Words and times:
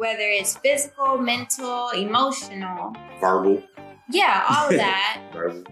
whether 0.00 0.22
it's 0.22 0.56
physical, 0.56 1.18
mental, 1.18 1.90
emotional, 1.90 2.94
Verbal. 3.20 3.62
yeah, 4.10 4.46
all 4.48 4.68
of 4.70 4.76
that, 4.76 5.22
Verbal. 5.30 5.62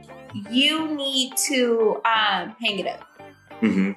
you 0.51 0.95
need 0.95 1.33
to 1.49 1.95
um, 2.05 2.55
hang 2.61 2.79
it 2.79 2.87
up. 2.87 3.01
Mm-hmm. 3.63 3.93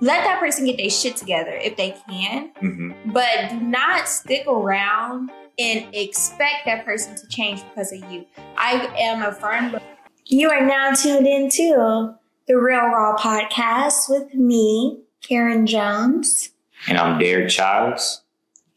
Let 0.00 0.22
that 0.22 0.38
person 0.38 0.64
get 0.64 0.76
their 0.76 0.88
shit 0.90 1.16
together 1.16 1.50
if 1.50 1.76
they 1.76 1.90
can, 2.08 2.52
Mm-hmm. 2.62 3.10
but 3.12 3.50
do 3.50 3.58
not 3.60 4.06
stick 4.06 4.46
around 4.46 5.30
and 5.58 5.92
expect 5.92 6.66
that 6.66 6.84
person 6.84 7.16
to 7.16 7.26
change 7.26 7.60
because 7.64 7.92
of 7.92 7.98
you. 8.12 8.24
I 8.56 8.74
am 8.96 9.22
a 9.22 9.32
firm. 9.32 9.70
Believer. 9.70 9.84
You 10.26 10.50
are 10.50 10.64
now 10.64 10.92
tuned 10.92 11.26
into 11.26 12.14
the 12.46 12.54
Real 12.56 12.86
Raw 12.86 13.16
podcast 13.16 14.08
with 14.08 14.32
me, 14.34 15.00
Karen 15.20 15.66
Jones. 15.66 16.50
And 16.86 16.96
I'm 16.96 17.18
Derek 17.18 17.48
Childs. 17.48 18.22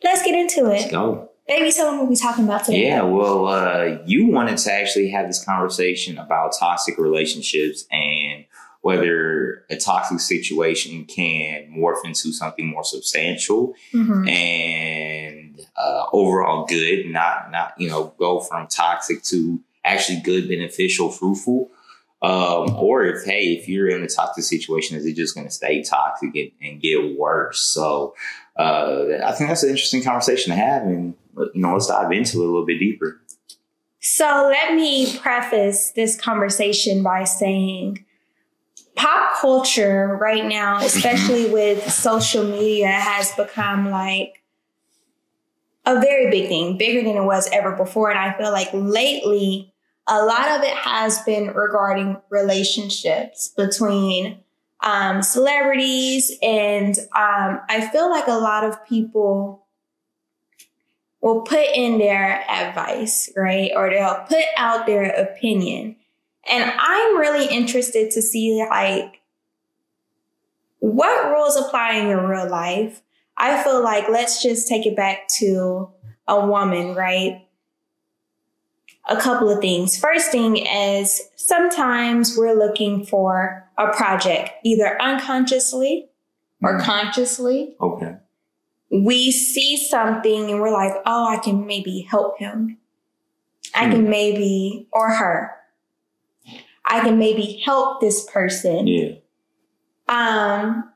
Let's 0.03 0.23
get 0.23 0.35
into 0.35 0.65
it. 0.71 0.79
Let's 0.81 0.91
go. 0.91 1.29
Baby, 1.47 1.71
tell 1.71 1.87
them 1.91 1.99
what 1.99 2.09
we're 2.09 2.15
talking 2.15 2.45
about 2.45 2.63
today. 2.65 2.85
Yeah, 2.85 3.01
well, 3.01 3.47
uh, 3.47 3.97
you 4.05 4.27
wanted 4.27 4.57
to 4.59 4.71
actually 4.71 5.09
have 5.09 5.27
this 5.27 5.43
conversation 5.43 6.17
about 6.17 6.53
toxic 6.57 6.97
relationships 6.97 7.85
and 7.91 8.45
whether 8.81 9.63
a 9.69 9.75
toxic 9.75 10.19
situation 10.19 11.05
can 11.05 11.71
morph 11.77 12.03
into 12.05 12.31
something 12.31 12.65
more 12.65 12.83
substantial 12.83 13.75
Mhm. 13.93 14.27
and 14.31 15.61
uh, 15.75 16.05
overall 16.13 16.65
good, 16.65 17.05
not 17.07 17.51
not 17.51 17.73
you 17.77 17.89
know 17.89 18.13
go 18.17 18.39
from 18.39 18.67
toxic 18.67 19.21
to 19.23 19.59
actually 19.83 20.19
good, 20.21 20.47
beneficial, 20.47 21.09
fruitful. 21.09 21.69
Um, 22.23 22.75
or 22.75 23.03
if 23.05 23.23
hey, 23.25 23.53
if 23.53 23.67
you're 23.67 23.89
in 23.89 24.03
a 24.03 24.07
toxic 24.07 24.43
situation, 24.43 24.95
is 24.95 25.05
it 25.05 25.15
just 25.15 25.33
going 25.35 25.47
to 25.47 25.53
stay 25.53 25.81
toxic 25.81 26.35
and, 26.35 26.51
and 26.61 26.79
get 26.81 27.17
worse? 27.17 27.59
So 27.61 28.13
uh, 28.61 29.19
I 29.25 29.31
think 29.33 29.49
that's 29.49 29.63
an 29.63 29.69
interesting 29.69 30.03
conversation 30.03 30.51
to 30.51 30.57
have, 30.57 30.83
and 30.83 31.15
you 31.35 31.49
know 31.55 31.73
let's 31.73 31.87
dive 31.87 32.11
into 32.11 32.41
it 32.41 32.45
a 32.45 32.47
little 32.47 32.65
bit 32.65 32.79
deeper. 32.79 33.21
So 33.99 34.49
let 34.51 34.73
me 34.73 35.17
preface 35.17 35.91
this 35.91 36.19
conversation 36.19 37.03
by 37.03 37.23
saying 37.23 38.03
pop 38.95 39.39
culture 39.39 40.17
right 40.19 40.45
now, 40.45 40.77
especially 40.83 41.49
with 41.49 41.91
social 41.91 42.43
media, 42.43 42.91
has 42.91 43.31
become 43.33 43.89
like 43.89 44.43
a 45.85 45.99
very 45.99 46.29
big 46.29 46.47
thing, 46.47 46.77
bigger 46.77 47.03
than 47.03 47.17
it 47.17 47.25
was 47.25 47.49
ever 47.51 47.75
before. 47.75 48.09
And 48.09 48.19
I 48.19 48.37
feel 48.37 48.51
like 48.51 48.69
lately, 48.73 49.73
a 50.07 50.23
lot 50.25 50.49
of 50.51 50.63
it 50.63 50.75
has 50.75 51.21
been 51.23 51.47
regarding 51.47 52.17
relationships 52.29 53.53
between 53.55 54.39
um, 54.81 55.21
celebrities. 55.21 56.31
And 56.41 56.97
um, 57.15 57.61
I 57.69 57.89
feel 57.91 58.09
like 58.09 58.27
a 58.27 58.31
lot 58.31 58.63
of 58.63 58.85
people 58.85 59.65
will 61.21 61.41
put 61.41 61.65
in 61.73 61.99
their 61.99 62.43
advice, 62.49 63.29
right? 63.35 63.71
Or 63.75 63.89
they'll 63.89 64.25
put 64.27 64.43
out 64.57 64.85
their 64.85 65.05
opinion. 65.05 65.95
And 66.49 66.71
I'm 66.75 67.17
really 67.17 67.45
interested 67.47 68.11
to 68.11 68.21
see 68.21 68.65
like 68.69 69.21
what 70.79 71.31
rules 71.31 71.55
apply 71.55 71.93
in 71.93 72.07
your 72.07 72.27
real 72.27 72.49
life. 72.49 73.01
I 73.37 73.63
feel 73.63 73.83
like 73.83 74.09
let's 74.09 74.41
just 74.41 74.67
take 74.67 74.85
it 74.85 74.95
back 74.95 75.27
to 75.39 75.89
a 76.27 76.45
woman, 76.45 76.95
right? 76.95 77.45
A 79.11 79.19
couple 79.19 79.49
of 79.49 79.59
things. 79.59 79.99
First 79.99 80.31
thing 80.31 80.57
is 80.57 81.21
sometimes 81.35 82.37
we're 82.37 82.53
looking 82.57 83.05
for 83.05 83.69
a 83.77 83.87
project, 83.93 84.51
either 84.63 84.99
unconsciously 85.01 86.07
or 86.63 86.77
Mhm. 86.79 86.83
consciously 86.83 87.75
Okay. 87.81 88.15
we 88.89 89.31
see 89.31 89.75
something 89.75 90.49
and 90.49 90.61
we're 90.61 90.71
like, 90.71 90.93
oh, 91.05 91.27
I 91.27 91.37
can 91.37 91.65
maybe 91.65 92.07
help 92.09 92.37
him. 92.39 92.77
I 93.73 93.89
can 93.89 94.09
maybe, 94.09 94.87
or 94.91 95.09
her, 95.11 95.51
I 96.85 96.99
can 97.01 97.17
maybe 97.17 97.61
help 97.65 97.99
this 98.01 98.25
person. 98.29 98.87
Yeah. 98.87 99.15
Um, 100.09 100.89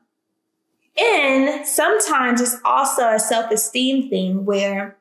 and 0.96 1.66
sometimes 1.66 2.40
it's 2.40 2.56
also 2.64 3.08
a 3.08 3.18
self 3.18 3.50
esteem 3.50 4.08
thing 4.08 4.44
where 4.46 4.96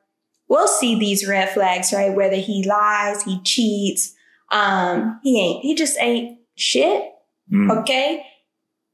we'll 0.48 0.68
see 0.68 0.98
these 0.98 1.28
red 1.28 1.50
flags, 1.50 1.94
right? 1.94 2.14
Whether 2.14 2.38
he 2.38 2.64
lies, 2.68 3.24
he 3.24 3.42
cheats, 3.44 4.14
um, 4.52 5.20
he 5.24 5.40
ain't, 5.40 5.64
he 5.64 5.76
just 5.76 5.98
ain't 6.00 6.40
shit. 6.56 7.12
Mm. 7.52 7.82
Okay. 7.82 8.26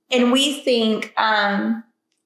And 0.10 0.32
we 0.32 0.62
think, 0.62 1.14
um, 1.18 1.84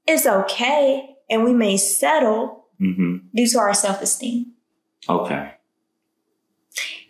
it's 0.08 0.26
okay. 0.26 1.16
And 1.30 1.44
we 1.44 1.54
may 1.54 1.78
settle 1.78 2.66
hmm 2.78 3.18
due 3.34 3.48
to 3.48 3.58
our 3.58 3.74
self 3.74 4.02
esteem. 4.02 4.54
Okay. 5.10 5.52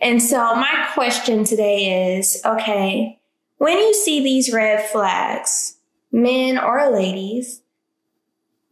And 0.02 0.22
so 0.22 0.56
my 0.56 0.90
question 0.94 1.44
today 1.44 2.18
is, 2.18 2.42
okay, 2.46 3.20
when 3.58 3.78
you 3.78 3.94
see 3.94 4.24
these 4.24 4.54
red 4.54 4.88
flags, 4.90 5.78
men 6.12 6.58
or 6.58 6.92
ladies, 6.92 7.62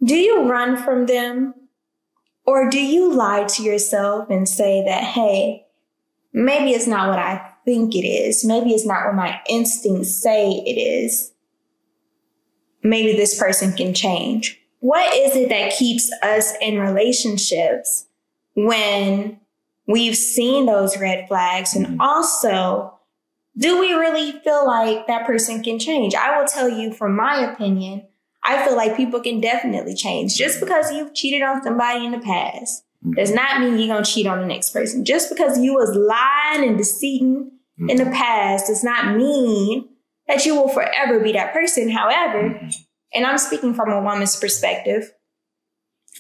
do 0.04 0.16
you 0.16 0.44
run 0.44 0.78
from 0.78 1.06
them? 1.06 1.54
Or 2.46 2.70
do 2.70 2.80
you 2.82 3.14
lie 3.14 3.46
to 3.46 3.64
yourself 3.64 4.30
and 4.30 4.48
say 4.48 4.84
that, 4.86 5.04
hey, 5.04 5.66
maybe 6.34 6.72
it's 6.72 6.88
not 6.88 7.10
what 7.10 7.20
I 7.20 7.50
think 7.66 7.96
it 7.96 8.06
is. 8.06 8.44
Maybe 8.44 8.72
it's 8.72 8.86
not 8.86 9.06
what 9.06 9.16
my 9.16 9.40
instincts 9.48 10.14
say 10.14 10.50
it 10.50 10.80
is. 10.80 11.32
Maybe 12.84 13.16
this 13.16 13.40
person 13.40 13.72
can 13.74 13.94
change. 13.94 14.60
What 14.80 15.16
is 15.16 15.36
it 15.38 15.48
that 15.50 15.72
keeps 15.74 16.12
us 16.22 16.54
in 16.62 16.78
relationships 16.80 18.06
when 18.56 19.40
we've 19.88 20.18
seen 20.18 20.66
those 20.66 20.98
red 21.00 21.28
flags? 21.30 21.74
And 21.74 21.88
Mhm. 21.88 21.98
also, 22.02 23.00
do 23.58 23.80
we 23.80 23.94
really 23.94 24.34
feel 24.44 24.66
like 24.66 25.08
that 25.08 25.26
person 25.26 25.64
can 25.64 25.80
change? 25.80 26.14
I 26.16 26.38
will 26.38 26.48
tell 26.48 26.68
you 26.68 26.92
from 26.92 27.16
my 27.16 27.50
opinion, 27.50 28.08
I 28.44 28.66
feel 28.66 28.76
like 28.76 28.98
people 28.98 29.22
can 29.22 29.40
definitely 29.40 29.96
change. 29.96 30.36
Just 30.36 30.60
because 30.60 30.92
you've 30.92 31.14
cheated 31.14 31.42
on 31.42 31.64
somebody 31.64 32.06
in 32.06 32.12
the 32.12 32.20
past 32.20 32.84
Mhm. 33.06 33.16
does 33.16 33.32
not 33.32 33.62
mean 33.62 33.78
you're 33.78 33.88
gonna 33.88 34.06
cheat 34.06 34.28
on 34.28 34.40
the 34.40 34.46
next 34.48 34.72
person. 34.72 35.06
Just 35.06 35.30
because 35.30 35.60
you 35.60 35.74
was 35.74 35.96
lying 35.96 36.68
and 36.68 36.78
deceiving 36.78 37.52
in 37.90 37.98
the 37.98 38.06
past 38.12 38.68
does 38.68 38.84
not 38.84 39.16
mean 39.16 39.90
that 40.28 40.46
you 40.46 40.56
will 40.56 40.70
forever 40.70 41.20
be 41.20 41.32
that 41.34 41.54
person. 41.54 41.90
However, 41.90 42.50
Mhm. 42.50 42.76
and 43.14 43.26
I'm 43.26 43.38
speaking 43.38 43.74
from 43.74 43.92
a 43.92 44.02
woman's 44.02 44.36
perspective. 44.36 45.14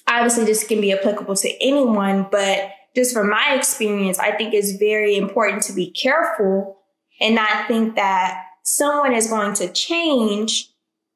Obviously, 0.07 0.45
this 0.45 0.65
can 0.65 0.81
be 0.81 0.91
applicable 0.91 1.35
to 1.35 1.63
anyone, 1.63 2.27
but 2.31 2.71
just 2.95 3.13
from 3.13 3.29
my 3.29 3.53
experience, 3.55 4.19
I 4.19 4.31
think 4.31 4.53
it's 4.53 4.73
very 4.73 5.15
important 5.15 5.63
to 5.63 5.73
be 5.73 5.91
careful 5.91 6.77
and 7.21 7.35
not 7.35 7.67
think 7.67 7.95
that 7.95 8.43
someone 8.63 9.13
is 9.13 9.27
going 9.27 9.53
to 9.55 9.67
change 9.71 10.69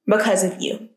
because 0.06 0.44
of 0.44 0.62
you. 0.62 0.89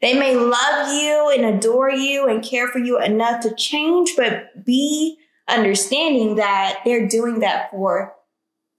They 0.00 0.14
may 0.18 0.36
love 0.36 0.92
you 0.92 1.32
and 1.36 1.56
adore 1.56 1.90
you 1.90 2.26
and 2.26 2.42
care 2.42 2.68
for 2.68 2.78
you 2.78 3.00
enough 3.00 3.42
to 3.42 3.54
change, 3.54 4.14
but 4.16 4.64
be 4.64 5.18
understanding 5.48 6.36
that 6.36 6.80
they're 6.84 7.08
doing 7.08 7.40
that 7.40 7.70
for 7.70 8.14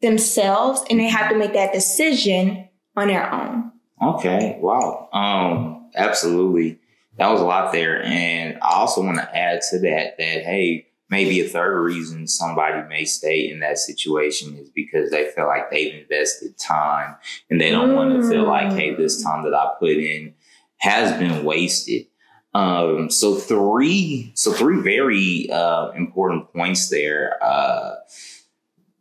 themselves 0.01 0.81
and 0.89 0.99
they 0.99 1.07
have 1.07 1.29
to 1.29 1.37
make 1.37 1.53
that 1.53 1.73
decision 1.73 2.69
on 2.95 3.07
their 3.07 3.31
own. 3.33 3.71
Okay. 4.01 4.57
Wow. 4.61 5.09
Um, 5.11 5.89
absolutely. 5.95 6.79
That 7.17 7.29
was 7.29 7.41
a 7.41 7.45
lot 7.45 7.73
there. 7.73 8.01
And 8.03 8.57
I 8.61 8.75
also 8.75 9.03
want 9.03 9.17
to 9.17 9.37
add 9.37 9.61
to 9.71 9.79
that 9.79 10.17
that, 10.17 10.43
hey, 10.43 10.87
maybe 11.09 11.41
a 11.41 11.49
third 11.49 11.81
reason 11.81 12.27
somebody 12.27 12.87
may 12.87 13.03
stay 13.03 13.49
in 13.49 13.59
that 13.59 13.77
situation 13.77 14.55
is 14.55 14.69
because 14.69 15.09
they 15.11 15.29
feel 15.31 15.47
like 15.47 15.69
they've 15.69 15.95
invested 15.95 16.57
time 16.57 17.15
and 17.49 17.59
they 17.59 17.71
don't 17.71 17.95
want 17.95 18.21
to 18.21 18.29
feel 18.29 18.47
like, 18.47 18.71
hey, 18.71 18.95
this 18.95 19.21
time 19.21 19.43
that 19.43 19.53
I 19.53 19.71
put 19.79 19.97
in 19.97 20.33
has 20.79 21.17
been 21.17 21.43
wasted. 21.43 22.07
Um, 22.53 23.09
so 23.09 23.35
three, 23.35 24.31
so 24.33 24.51
three 24.51 24.81
very, 24.81 25.49
uh, 25.51 25.91
important 25.91 26.51
points 26.51 26.89
there. 26.89 27.37
Uh, 27.43 27.95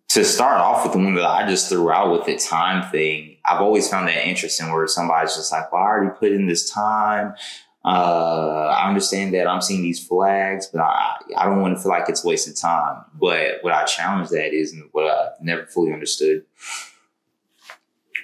to 0.09 0.25
start 0.25 0.61
off 0.61 0.85
with 0.85 0.93
the 0.93 0.99
one 0.99 1.15
that 1.15 1.25
I 1.25 1.47
just 1.47 1.69
threw 1.69 1.91
out 1.91 2.11
with 2.13 2.27
the 2.27 2.37
time 2.37 2.91
thing, 2.91 3.37
I've 3.45 3.61
always 3.61 3.89
found 3.89 4.09
that 4.09 4.27
interesting 4.27 4.73
where 4.73 4.87
somebody's 4.87 5.37
just 5.37 5.53
like, 5.53 5.71
well, 5.71 5.83
I 5.83 5.87
already 5.87 6.19
put 6.19 6.33
in 6.33 6.47
this 6.47 6.71
time. 6.71 7.35
Uh, 7.85 8.75
I 8.77 8.89
understand 8.89 9.33
that 9.35 9.47
I'm 9.47 9.63
seeing 9.63 9.83
these 9.83 10.05
flags, 10.05 10.67
but 10.67 10.81
I, 10.81 11.17
I 11.37 11.45
don't 11.45 11.63
want 11.63 11.77
to 11.77 11.83
feel 11.83 11.91
like 11.91 12.09
it's 12.09 12.25
wasted 12.25 12.57
time. 12.57 13.05
But 13.15 13.59
what 13.63 13.73
I 13.73 13.85
challenge 13.85 14.31
that 14.31 14.53
is, 14.53 14.73
and 14.73 14.89
what 14.93 15.05
I 15.05 15.31
never 15.41 15.67
fully 15.67 15.93
understood 15.93 16.43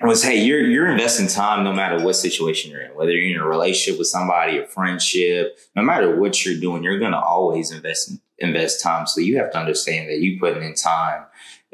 was, 0.00 0.22
hey, 0.22 0.42
you're, 0.42 0.60
you're 0.60 0.90
investing 0.90 1.28
time 1.28 1.64
no 1.64 1.72
matter 1.72 2.02
what 2.04 2.16
situation 2.16 2.70
you're 2.70 2.80
in, 2.80 2.94
whether 2.94 3.12
you're 3.12 3.36
in 3.36 3.42
a 3.42 3.48
relationship 3.48 3.98
with 3.98 4.08
somebody, 4.08 4.58
a 4.58 4.66
friendship, 4.66 5.58
no 5.76 5.82
matter 5.82 6.18
what 6.18 6.44
you're 6.44 6.60
doing, 6.60 6.82
you're 6.82 6.98
going 6.98 7.12
to 7.12 7.20
always 7.20 7.70
invest, 7.70 8.12
invest 8.38 8.82
time. 8.82 9.06
So 9.06 9.20
you 9.20 9.38
have 9.38 9.52
to 9.52 9.58
understand 9.58 10.08
that 10.08 10.18
you 10.18 10.38
putting 10.38 10.62
in 10.62 10.74
time 10.74 11.24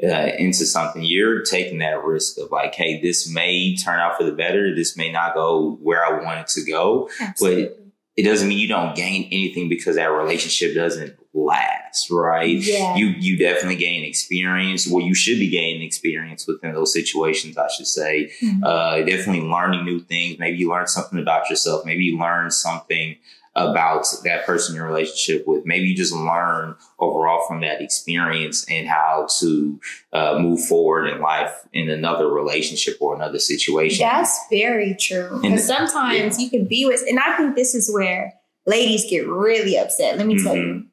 uh, 0.03 0.31
into 0.37 0.65
something, 0.65 1.03
you're 1.03 1.43
taking 1.43 1.79
that 1.79 2.03
risk 2.03 2.37
of 2.39 2.51
like, 2.51 2.73
hey, 2.73 2.99
this 3.01 3.29
may 3.29 3.75
turn 3.75 3.99
out 3.99 4.17
for 4.17 4.23
the 4.23 4.31
better. 4.31 4.73
This 4.75 4.97
may 4.97 5.11
not 5.11 5.35
go 5.35 5.77
where 5.81 6.03
I 6.03 6.23
want 6.23 6.39
it 6.39 6.47
to 6.59 6.65
go. 6.65 7.09
Absolutely. 7.19 7.75
It 8.17 8.23
doesn't 8.23 8.47
mean 8.47 8.57
you 8.59 8.67
don't 8.67 8.95
gain 8.95 9.23
anything 9.31 9.69
because 9.69 9.95
that 9.95 10.07
relationship 10.07 10.75
doesn't 10.75 11.15
last, 11.33 12.11
right? 12.11 12.57
Yeah. 12.57 12.95
You 12.95 13.07
you 13.07 13.37
definitely 13.37 13.77
gain 13.77 14.03
experience. 14.03 14.87
Well, 14.87 15.05
you 15.05 15.13
should 15.13 15.39
be 15.39 15.49
gaining 15.49 15.81
experience 15.81 16.45
within 16.45 16.73
those 16.73 16.91
situations, 16.91 17.57
I 17.57 17.69
should 17.69 17.87
say. 17.87 18.31
Mhm. 18.41 18.63
Uh, 18.63 19.01
definitely 19.03 19.47
learning 19.47 19.85
new 19.85 19.99
things. 19.99 20.39
Maybe 20.39 20.57
you 20.57 20.69
learn 20.69 20.87
something 20.87 21.19
about 21.19 21.49
yourself. 21.49 21.85
Maybe 21.85 22.03
you 22.03 22.17
learn 22.19 22.51
something 22.51 23.15
about 23.55 24.05
that 24.23 24.45
person 24.45 24.77
a 24.79 24.83
relationship 24.83 25.45
with. 25.45 25.65
Maybe 25.65 25.87
you 25.87 25.95
just 25.95 26.13
learn 26.13 26.75
overall 26.99 27.45
from 27.47 27.61
that 27.61 27.81
experience 27.81 28.65
and 28.69 28.87
how 28.87 29.27
to 29.39 29.79
uh, 30.13 30.37
move 30.39 30.63
forward 30.65 31.07
in 31.07 31.19
life 31.21 31.53
in 31.73 31.89
another 31.89 32.27
relationship 32.29 32.95
or 33.01 33.13
another 33.15 33.39
situation. 33.39 34.05
That's 34.07 34.39
very 34.49 34.95
true. 34.99 35.29
And- 35.33 35.41
Because 35.41 35.67
sometimes 35.67 36.39
you 36.41 36.49
can 36.49 36.65
be 36.65 36.85
with, 36.85 37.03
and 37.09 37.19
I 37.19 37.35
think 37.35 37.55
this 37.55 37.75
is 37.75 37.91
where 37.93 38.33
ladies 38.65 39.05
get 39.09 39.27
really 39.27 39.77
upset. 39.77 40.17
Let 40.17 40.27
me 40.27 40.41
tell 40.41 40.55
Mm-hmm. 40.55 40.77
you. 40.77 40.85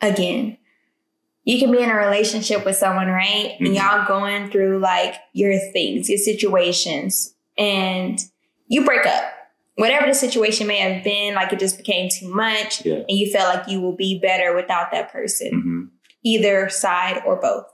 Again, 0.00 0.56
you 1.44 1.58
can 1.58 1.70
be 1.72 1.78
in 1.82 1.90
a 1.90 1.94
relationship 1.94 2.64
with 2.64 2.76
someone, 2.76 3.08
right? 3.08 3.56
Mhm. 3.60 3.66
And 3.66 3.74
y'all 3.74 4.06
going 4.06 4.50
through 4.50 4.78
like 4.78 5.14
your 5.32 5.58
things, 5.72 6.08
your 6.08 6.18
situations, 6.18 7.34
and 7.58 8.18
you 8.68 8.84
break 8.84 9.06
up. 9.06 9.24
Whatever 9.76 10.06
the 10.06 10.14
situation 10.14 10.66
may 10.66 10.76
have 10.78 11.02
been, 11.02 11.34
like 11.34 11.52
it 11.52 11.58
just 11.58 11.78
became 11.78 12.08
too 12.10 12.28
much, 12.28 12.84
Yeah. 12.84 12.96
and 12.96 13.10
you 13.10 13.32
felt 13.32 13.54
like 13.54 13.68
you 13.68 13.80
will 13.80 13.96
be 13.96 14.18
better 14.20 14.54
without 14.54 14.90
that 14.92 15.10
person 15.10 15.50
Mhm. 15.50 15.98
either 16.22 16.68
side 16.68 17.22
or 17.24 17.36
both. 17.40 17.64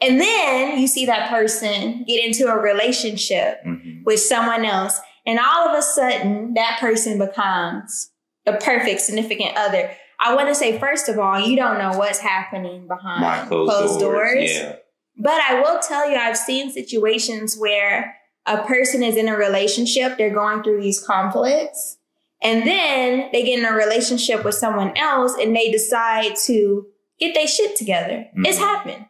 And 0.00 0.20
then 0.20 0.78
you 0.78 0.86
see 0.86 1.06
that 1.06 1.30
person 1.30 2.04
get 2.06 2.22
into 2.24 2.46
a 2.48 2.56
relationship 2.58 3.60
Mhm. 3.64 4.04
with 4.04 4.20
someone 4.20 4.64
else, 4.66 5.00
and 5.24 5.38
all 5.38 5.66
of 5.68 5.78
a 5.78 5.82
sudden 5.82 6.52
that 6.54 6.78
person 6.78 7.18
becomes 7.18 8.10
the 8.44 8.52
perfect 8.54 9.00
significant 9.00 9.56
other. 9.56 9.90
I 10.20 10.34
want 10.34 10.48
to 10.48 10.54
say, 10.54 10.78
first 10.78 11.08
of 11.08 11.18
all, 11.18 11.40
you 11.40 11.56
don't 11.56 11.78
know 11.78 11.96
what's 11.96 12.18
happening 12.18 12.86
behind 12.86 13.20
Behind 13.20 13.48
closed, 13.48 13.98
doors. 14.00 14.52
Yeah. 14.54 14.76
But 15.16 15.40
I 15.48 15.60
will 15.60 15.78
tell 15.78 16.10
you, 16.10 16.16
I've 16.16 16.36
seen 16.36 16.70
situations 16.70 17.56
where 17.58 18.16
a 18.46 18.58
person 18.64 19.02
is 19.02 19.16
in 19.16 19.28
a 19.28 19.36
relationship, 19.36 20.18
they're 20.18 20.34
going 20.34 20.62
through 20.62 20.80
these 20.82 21.00
conflicts, 21.00 21.98
and 22.42 22.66
then 22.66 23.30
they 23.32 23.42
get 23.42 23.58
in 23.58 23.64
a 23.64 23.72
relationship 23.72 24.44
with 24.44 24.54
someone 24.54 24.92
else 24.96 25.34
and 25.40 25.56
they 25.56 25.70
decide 25.70 26.36
to 26.44 26.86
get 27.18 27.34
their 27.34 27.46
shit 27.46 27.74
together. 27.76 28.26
It's 28.36 28.58
Mhm. 28.58 28.60
happened. 28.60 29.04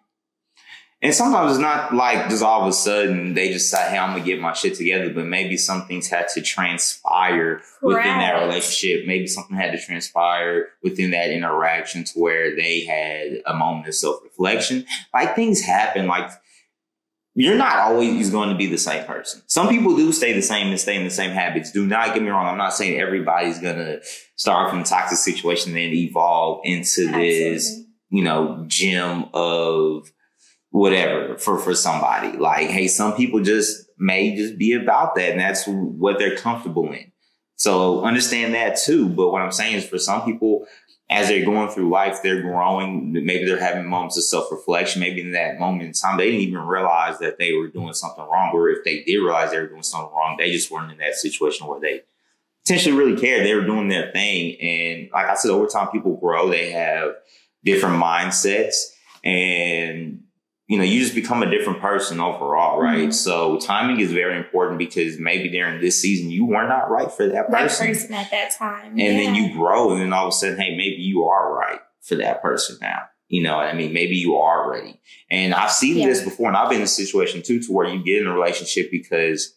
And 1.03 1.15
sometimes 1.15 1.51
it's 1.53 1.61
not 1.61 1.95
like 1.95 2.31
just 2.31 2.43
all 2.43 2.63
of 2.63 2.69
a 2.69 2.73
sudden 2.73 3.35
they 3.35 3.53
just 3.53 3.69
say, 3.71 3.91
hey, 3.91 3.99
I'm 3.99 4.13
gonna 4.13 4.25
get 4.25 4.41
my 4.41 4.55
shit 4.55 4.75
together, 4.77 5.11
but 5.11 5.27
maybe 5.27 5.59
some 5.59 5.87
things 5.87 6.09
had 6.09 6.29
to 6.29 6.41
transpire 6.41 7.61
within 7.83 8.19
that 8.21 8.41
relationship. 8.41 9.07
Maybe 9.07 9.27
something 9.27 9.55
had 9.55 9.73
to 9.73 9.79
transpire 9.79 10.69
within 10.83 11.11
that 11.11 11.31
interaction 11.31 12.05
to 12.05 12.19
where 12.19 12.57
they 12.57 12.85
had 12.85 13.43
a 13.45 13.53
moment 13.55 13.87
of 13.89 13.95
self 13.95 14.23
reflection. 14.23 14.87
Like 15.13 15.35
things 15.35 15.61
happen, 15.61 16.07
like 16.07 16.31
you're 17.35 17.57
not 17.57 17.77
always 17.79 18.31
going 18.31 18.49
to 18.49 18.55
be 18.55 18.67
the 18.67 18.79
same 18.79 19.05
person. 19.05 19.43
Some 19.47 19.69
people 19.69 19.97
do 19.97 20.13
stay 20.13 20.33
the 20.33 20.43
same 20.43 20.69
and 20.69 20.79
stay 20.79 20.97
in 20.97 21.05
the 21.05 21.11
same 21.11 21.31
habits. 21.33 21.73
Do 21.73 21.85
not 21.87 22.15
get 22.15 22.23
me 22.23 22.29
wrong. 22.29 22.47
I'm 22.47 22.59
not 22.59 22.75
saying 22.75 23.01
everybody's 23.01 23.59
gonna 23.59 23.99
start 24.37 24.71
from 24.71 24.81
a 24.81 24.85
toxic 24.85 25.19
situation 25.19 25.77
and 25.77 25.93
evolve 25.93 26.61
into 26.65 27.11
this 27.11 27.67
Absolutely. 27.67 27.87
you 28.11 28.23
know, 28.25 28.65
gym 28.69 29.25
of 29.35 30.13
whatever 30.71 31.37
for 31.39 31.59
for 31.59 31.75
somebody. 31.75 32.37
Like, 32.37 32.69
hey, 32.69 32.87
some 32.89 33.15
people 33.15 33.43
just 33.43 33.85
may 33.99 34.37
just 34.37 34.57
be 34.57 34.73
about 34.75 35.17
that, 35.17 35.33
and 35.33 35.41
that's 35.41 35.65
what 35.67 36.19
they're 36.19 36.37
comfortable 36.37 36.93
in. 36.93 37.11
So 37.57 38.05
understand 38.05 38.55
that 38.55 38.77
too. 38.77 39.09
But 39.09 39.31
what 39.31 39.43
I'm 39.43 39.53
saying 39.53 39.77
is, 39.77 39.89
for 39.89 39.99
some 39.99 40.23
people, 40.25 40.67
as 41.11 41.29
they're 41.29 41.45
going 41.45 41.69
through 41.69 41.91
life, 41.91 42.21
they're 42.23 42.41
growing. 42.41 43.13
Maybe 43.13 43.45
they're 43.45 43.59
having 43.59 43.87
moments 43.87 44.17
of 44.17 44.25
self 44.25 44.51
reflection. 44.51 45.01
Maybe 45.01 45.21
in 45.21 45.33
that 45.33 45.59
moment 45.61 45.83
in 45.83 45.93
time, 45.93 46.17
they 46.17 46.31
didn't 46.31 46.41
even 46.41 46.61
realize 46.61 47.19
that 47.19 47.39
they 47.39 47.53
were 47.53 47.69
doing 47.69 47.93
something 47.93 48.25
wrong. 48.25 48.51
Or 48.55 48.71
if 48.71 48.85
they 48.85 49.03
did 49.05 49.19
realize 49.19 49.51
they 49.51 49.61
were 49.61 49.69
doing 49.69 49.83
something 49.83 50.15
wrong, 50.15 50.37
they 50.39 50.51
just 50.51 50.71
weren't 50.71 50.91
in 50.93 50.99
that 50.99 51.15
situation 51.15 51.67
where 51.67 51.81
they 51.81 52.03
potentially 52.65 52.97
really 52.97 53.21
cared. 53.21 53.45
They 53.45 53.55
were 53.55 53.67
doing 53.67 53.89
their 53.89 54.11
thing. 54.13 54.59
And 54.61 55.11
like 55.13 55.27
I 55.27 55.35
said, 55.35 55.51
over 55.51 55.67
time, 55.67 55.89
people 55.89 56.17
grow. 56.17 56.49
They 56.49 56.71
have 56.71 57.13
different 57.63 58.03
mindsets 58.03 58.93
and 59.23 60.24
you 60.67 60.79
know 60.79 60.85
you 60.85 61.01
just 61.01 61.15
become 61.15 61.43
a 61.43 61.51
different 61.51 61.81
person 61.81 62.21
overall 62.21 62.81
right 62.81 63.09
Mhm. 63.09 63.13
so 63.15 63.59
timing 63.59 64.01
is 64.01 64.13
very 64.13 64.37
important 64.37 64.79
because 64.79 65.19
maybe 65.19 65.49
during 65.51 65.81
this 65.81 66.01
season 66.01 66.31
you 66.31 66.45
were 66.47 66.67
not 66.67 66.91
right 66.91 67.11
for 67.13 67.27
that 67.29 67.51
That 67.51 67.63
person, 67.63 67.87
person 67.89 68.15
at 68.15 68.31
that 68.31 68.53
time. 68.59 68.93
and 68.93 69.19
then 69.19 69.35
you 69.35 69.53
grow 69.53 69.93
and 69.93 70.01
then 70.01 70.13
all 70.13 70.27
of 70.29 70.31
a 70.31 70.33
sudden 70.33 70.59
hey 70.59 70.71
maybe 70.77 71.03
you 71.03 71.25
are 71.25 71.55
right 71.55 71.81
for 72.01 72.15
that 72.17 72.41
person 72.43 72.79
now 72.81 73.01
you 73.29 73.43
know 73.43 73.57
what 73.57 73.67
i 73.67 73.73
mean 73.75 73.93
maybe 73.93 74.17
you 74.17 74.37
are 74.37 74.71
ready 74.71 75.01
and 75.31 75.53
i've 75.55 75.71
seen 75.73 75.97
Yeah. 75.99 76.07
this 76.07 76.23
before 76.23 76.49
and 76.49 76.57
i've 76.57 76.69
been 76.71 76.79
in 76.79 76.85
a 76.85 76.87
situation 76.87 77.43
too 77.43 77.61
to 77.61 77.73
where 77.73 77.87
you 77.87 78.03
get 78.05 78.21
in 78.23 78.27
a 78.27 78.33
relationship 78.35 78.91
because 78.91 79.55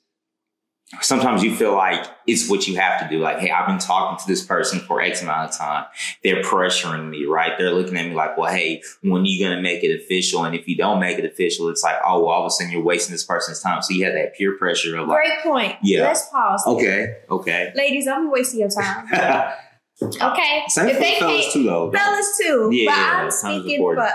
sometimes 1.02 1.44
you 1.44 1.54
feel 1.54 1.74
like 1.74 2.06
it's 2.26 2.50
what 2.50 2.68
you 2.68 2.78
have 2.78 3.02
to 3.02 3.10
do. 3.10 3.20
Like, 3.20 3.40
hey, 3.40 3.52
I've 3.52 3.68
been 3.68 3.80
talking 3.80 4.18
to 4.20 4.28
this 4.28 4.46
person 4.46 4.80
for 4.80 5.02
X 5.02 5.22
amount 5.22 5.50
of 5.50 5.58
time. 5.58 5.86
They're 6.24 6.42
pressuring 6.42 7.10
me, 7.10 7.26
right? 7.26 7.58
They're 7.58 7.74
looking 7.74 7.98
at 7.98 8.06
me 8.08 8.14
like, 8.14 8.38
well, 8.38 8.52
hey, 8.52 8.82
when 9.02 9.24
are 9.24 9.26
you 9.26 9.44
going 9.44 9.56
to 9.56 9.62
make 9.62 9.84
it 9.84 9.94
official? 9.94 10.46
And 10.46 10.56
if 10.56 10.68
you 10.68 10.78
don't 10.78 11.00
make 11.00 11.20
it 11.20 11.26
official, 11.26 11.70
it's 11.70 11.84
like, 11.84 11.98
oh, 12.06 12.22
well, 12.22 12.30
all 12.30 12.42
of 12.44 12.48
a 12.48 12.50
sudden 12.52 12.72
you're 12.72 12.82
wasting 12.82 13.12
this 13.14 13.26
person's 13.26 13.62
time. 13.62 13.82
So 13.82 13.94
you 13.94 14.06
have 14.06 14.14
that 14.14 14.36
peer 14.36 14.58
pressure 14.58 14.98
of 14.98 15.08
like, 15.08 15.18
Great 15.18 15.40
point. 15.44 15.76
Yeah. 15.84 16.04
Let's 16.04 16.30
pause. 16.30 16.64
okay, 16.66 17.18
okay. 17.30 17.72
Ladies, 17.76 18.08
I'm 18.08 18.32
wasting 18.32 18.62
your 18.62 18.70
time. 18.70 19.08
Okay. 20.00 20.64
Same 20.68 20.90
if 20.90 21.00
they 21.00 21.18
fellas 21.18 21.52
too, 21.52 21.64
though. 21.64 21.92
fellas 21.92 22.38
too. 22.40 22.70
Yeah, 22.72 22.92
but 22.92 22.98
yeah, 22.98 23.12
I'm 23.14 23.20
time's 23.22 23.40
speaking 23.40 23.78
important. 23.78 24.12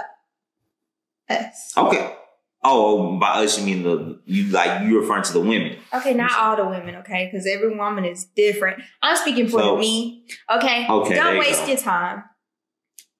for 1.27 1.35
us. 1.35 1.73
Okay. 1.77 2.17
Oh, 2.65 3.19
by 3.19 3.43
us, 3.45 3.59
you 3.59 3.65
mean 3.67 3.83
the, 3.83 4.21
you 4.25 4.45
like, 4.53 4.83
you 4.83 5.01
referring 5.01 5.25
to 5.25 5.33
the 5.33 5.41
women. 5.41 5.77
Okay, 5.93 6.15
not 6.15 6.31
all 6.39 6.57
the 6.57 6.65
women, 6.65 6.95
okay? 6.97 7.29
Because 7.31 7.45
every 7.47 7.75
woman 7.77 8.05
is 8.05 8.25
different. 8.25 8.83
I'm 9.03 9.17
speaking 9.17 9.49
for 9.49 9.61
So- 9.61 9.77
me, 9.79 10.27
okay? 10.49 10.87
Okay, 10.89 11.15
Don't 11.17 11.39
waste 11.39 11.63
go. 11.63 11.73
your 11.73 11.77
time. 11.79 12.23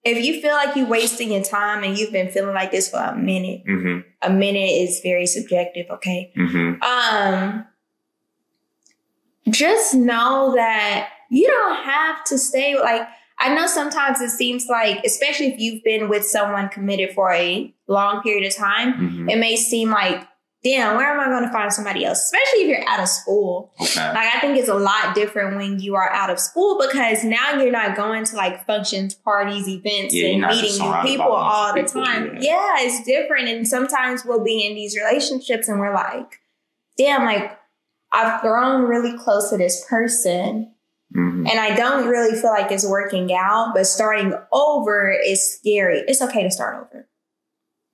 If 0.05 0.25
you 0.25 0.41
feel 0.41 0.53
like 0.55 0.75
you're 0.77 0.87
wasting 0.87 1.33
your 1.33 1.43
time 1.45 1.83
and 1.85 1.97
you've 1.99 2.13
been 2.13 2.29
feeling 2.31 2.55
like 2.55 2.71
this 2.73 2.89
for 2.91 2.99
a 2.99 3.17
minute, 3.17 3.63
Mm-hmm. 3.69 4.01
a 4.23 4.31
minute 4.31 4.59
is 4.71 5.01
very 5.03 5.27
subjective, 5.27 5.87
okay? 5.91 6.33
Mm-hmm. 6.37 6.83
Um, 6.83 7.67
just 9.51 9.95
know 9.95 10.53
that 10.55 11.09
you 11.31 11.47
don't 11.47 11.85
have 11.85 12.23
to 12.25 12.39
stay 12.39 12.79
like 12.79 13.03
I 13.43 13.55
know 13.55 13.67
sometimes 13.67 14.21
it 14.21 14.31
seems 14.31 14.67
like, 14.69 15.05
especially 15.05 15.49
if 15.49 15.59
you've 15.61 15.83
been 15.83 16.09
with 16.09 16.25
someone 16.25 16.69
committed 16.69 17.11
for 17.15 17.33
a 17.33 17.75
long 17.89 18.23
period 18.23 18.47
of 18.47 18.57
time, 18.57 18.95
Mm-hmm. 18.95 19.29
it 19.31 19.37
may 19.39 19.57
seem 19.57 19.91
like, 19.91 20.27
damn, 20.65 20.97
where 20.97 21.11
am 21.13 21.19
I 21.19 21.27
going 21.27 21.43
to 21.43 21.51
find 21.51 21.73
somebody 21.73 22.05
else? 22.05 22.23
Especially 22.23 22.61
if 22.61 22.69
you're 22.69 22.89
out 22.89 23.01
of 23.01 23.09
school. 23.09 23.73
Okay. 23.83 24.01
Like 24.01 24.33
I 24.33 24.39
think 24.41 24.57
it's 24.59 24.69
a 24.69 24.75
lot 24.77 25.17
different 25.17 25.57
when 25.57 25.81
you 25.81 25.97
are 25.97 26.09
out 26.11 26.31
of 26.31 26.39
school 26.39 26.79
because 26.81 27.25
now 27.25 27.55
you're 27.61 27.73
not 27.73 27.97
going 27.97 28.25
to 28.27 28.37
like 28.37 28.65
functions, 28.65 29.13
parties, 29.17 29.67
events, 29.69 30.15
Yeah, 30.15 30.29
and 30.29 30.43
meeting 30.43 30.79
new 30.79 31.03
people 31.03 31.27
by 31.27 31.27
a 31.27 31.29
bunch 31.29 31.53
all 31.53 31.75
the 31.75 31.83
people, 31.83 32.05
time. 32.05 32.37
yeah. 32.41 32.77
Yeah, 32.79 32.87
it's 32.87 33.05
different. 33.05 33.49
And 33.49 33.67
sometimes 33.67 34.25
we'll 34.25 34.45
be 34.45 34.65
in 34.65 34.77
these 34.77 34.97
relationships 34.97 35.67
and 35.69 35.81
we're 35.81 35.93
like, 35.95 36.39
damn, 36.97 37.25
like 37.25 37.59
I've 38.13 38.41
grown 38.41 38.83
really 38.83 39.19
close 39.19 39.51
to 39.51 39.57
this 39.57 39.85
person 39.89 40.72
Mm-hmm. 41.17 41.47
and 41.47 41.61
I 41.61 41.75
don't 41.77 42.09
really 42.09 42.41
feel 42.41 42.51
like 42.51 42.73
it's 42.73 42.87
working 42.87 43.33
out, 43.35 43.73
but 43.75 43.87
starting 43.87 44.33
over 44.53 45.11
is 45.11 45.57
scary. 45.59 46.03
It's 46.09 46.23
okay 46.23 46.43
to 46.43 46.51
start 46.51 46.87
over. 46.87 47.09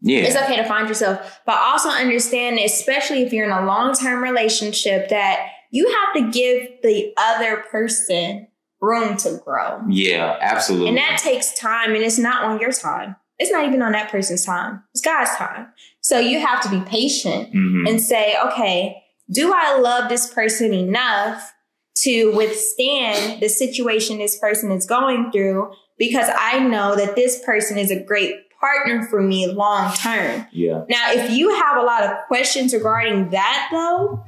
Yeah. 0.00 0.20
It's 0.20 0.36
okay 0.36 0.56
to 0.56 0.64
find 0.64 0.86
yourself, 0.88 1.40
but 1.44 1.56
also 1.58 1.88
understand, 1.88 2.58
especially 2.60 3.22
if 3.22 3.32
you're 3.32 3.44
in 3.46 3.50
a 3.50 3.66
long 3.66 3.94
term 3.94 4.22
relationship, 4.22 5.08
that 5.08 5.48
you 5.72 5.88
have 5.92 6.14
to 6.14 6.30
give 6.30 6.68
the 6.82 7.12
other 7.16 7.64
person 7.70 8.46
room 8.80 9.16
to 9.18 9.40
grow. 9.44 9.82
yeah, 9.88 10.36
absolutely. 10.40 10.88
And 10.90 10.98
that 10.98 11.18
takes 11.20 11.52
time, 11.58 11.94
and 11.96 12.04
it's 12.04 12.18
not 12.18 12.44
on 12.44 12.60
your 12.60 12.70
time. 12.70 13.16
It's 13.40 13.50
not 13.50 13.66
even 13.66 13.82
on 13.82 13.90
that 13.92 14.10
person's 14.10 14.44
time. 14.44 14.84
It's 14.94 15.00
God's 15.04 15.34
time. 15.34 15.66
So 16.00 16.20
you 16.20 16.38
have 16.38 16.60
to 16.62 16.68
be 16.70 16.80
patient 16.82 17.52
Mhm. 17.52 17.88
and 17.88 18.00
say, 18.00 18.36
okay, 18.46 19.02
do 19.32 19.52
I 19.54 19.78
love 19.78 20.08
this 20.08 20.32
person 20.32 20.72
enough 20.72 21.52
to 22.02 22.32
withstand 22.32 23.42
the 23.42 23.48
situation 23.48 24.18
this 24.18 24.38
person 24.38 24.70
is 24.70 24.86
going 24.86 25.30
through? 25.32 25.72
Because 25.98 26.28
I 26.36 26.58
know 26.60 26.94
that 26.96 27.16
this 27.16 27.42
person 27.44 27.76
is 27.78 27.90
a 27.90 28.00
great 28.02 28.34
partner 28.60 29.06
for 29.08 29.20
me 29.22 29.46
long 29.48 29.92
term. 29.94 30.46
Yeah. 30.52 30.84
Now, 30.88 31.12
if 31.12 31.30
you 31.30 31.54
have 31.54 31.76
a 31.76 31.82
lot 31.82 32.02
of 32.04 32.10
questions 32.26 32.72
regarding 32.74 33.30
that, 33.30 33.68
though, 33.72 34.24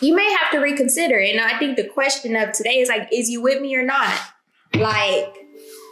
you 0.00 0.14
may 0.14 0.30
have 0.32 0.50
to 0.52 0.58
reconsider. 0.58 1.18
And 1.18 1.40
I 1.40 1.58
think 1.58 1.76
the 1.76 1.86
question 1.88 2.36
of 2.36 2.52
today 2.52 2.78
is 2.80 2.88
like, 2.88 3.08
is 3.12 3.30
you 3.30 3.40
with 3.42 3.60
me 3.60 3.74
or 3.76 3.84
not? 3.84 4.16
Like, 4.74 5.32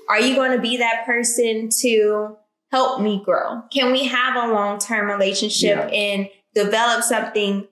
are 0.09 0.21
you 0.21 0.35
going 0.35 0.52
to 0.52 0.61
be 0.61 0.78
that 0.78 1.04
person 1.07 1.69
to 1.81 2.37
help 2.71 3.00
me 3.00 3.23
grow? 3.25 3.62
Can 3.73 3.92
we 3.92 4.04
have 4.07 4.37
a 4.37 4.52
long 4.52 4.78
term 4.78 5.07
relationship 5.07 5.76
Yeah. 5.90 5.97
and 5.97 6.28
develop 6.54 7.02
something 7.04 7.66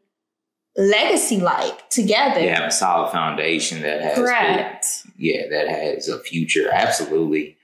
legacy 0.77 1.41
like 1.41 1.89
together. 1.91 2.41
They 2.41 2.49
have 2.49 2.69
a 2.69 2.71
solid 2.71 3.11
foundation 3.13 3.83
that 3.83 4.01
has 4.03 4.15
Correct. 4.17 4.87
yeah, 5.17 5.49
that 5.51 5.69
has 5.69 6.09
a 6.09 6.19
future. 6.21 6.69
Absolutely. 6.73 7.57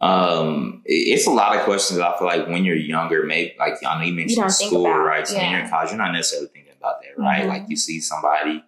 Um, 0.00 0.82
it's 0.84 1.26
a 1.26 1.30
lot 1.30 1.56
of 1.56 1.62
questions. 1.62 2.00
I 2.00 2.16
feel 2.18 2.26
like 2.26 2.48
when 2.48 2.64
you're 2.64 2.76
younger, 2.76 3.24
maybe 3.24 3.54
like 3.58 3.74
I 3.86 3.98
know 3.98 4.04
you 4.04 4.12
mentioned 4.14 4.40
don't 4.40 4.50
school, 4.50 4.86
about, 4.86 5.04
right? 5.04 5.26
So 5.26 5.36
when 5.36 5.50
you're 5.50 5.60
in 5.60 5.70
college, 5.70 5.90
you're 5.90 5.98
not 5.98 6.12
necessarily 6.12 6.48
thinking 6.48 6.72
about 6.76 6.96
that, 7.02 7.20
right? 7.22 7.44
Mhm. 7.44 7.48
Like 7.48 7.64
you 7.68 7.76
see 7.76 8.00
somebody, 8.00 8.64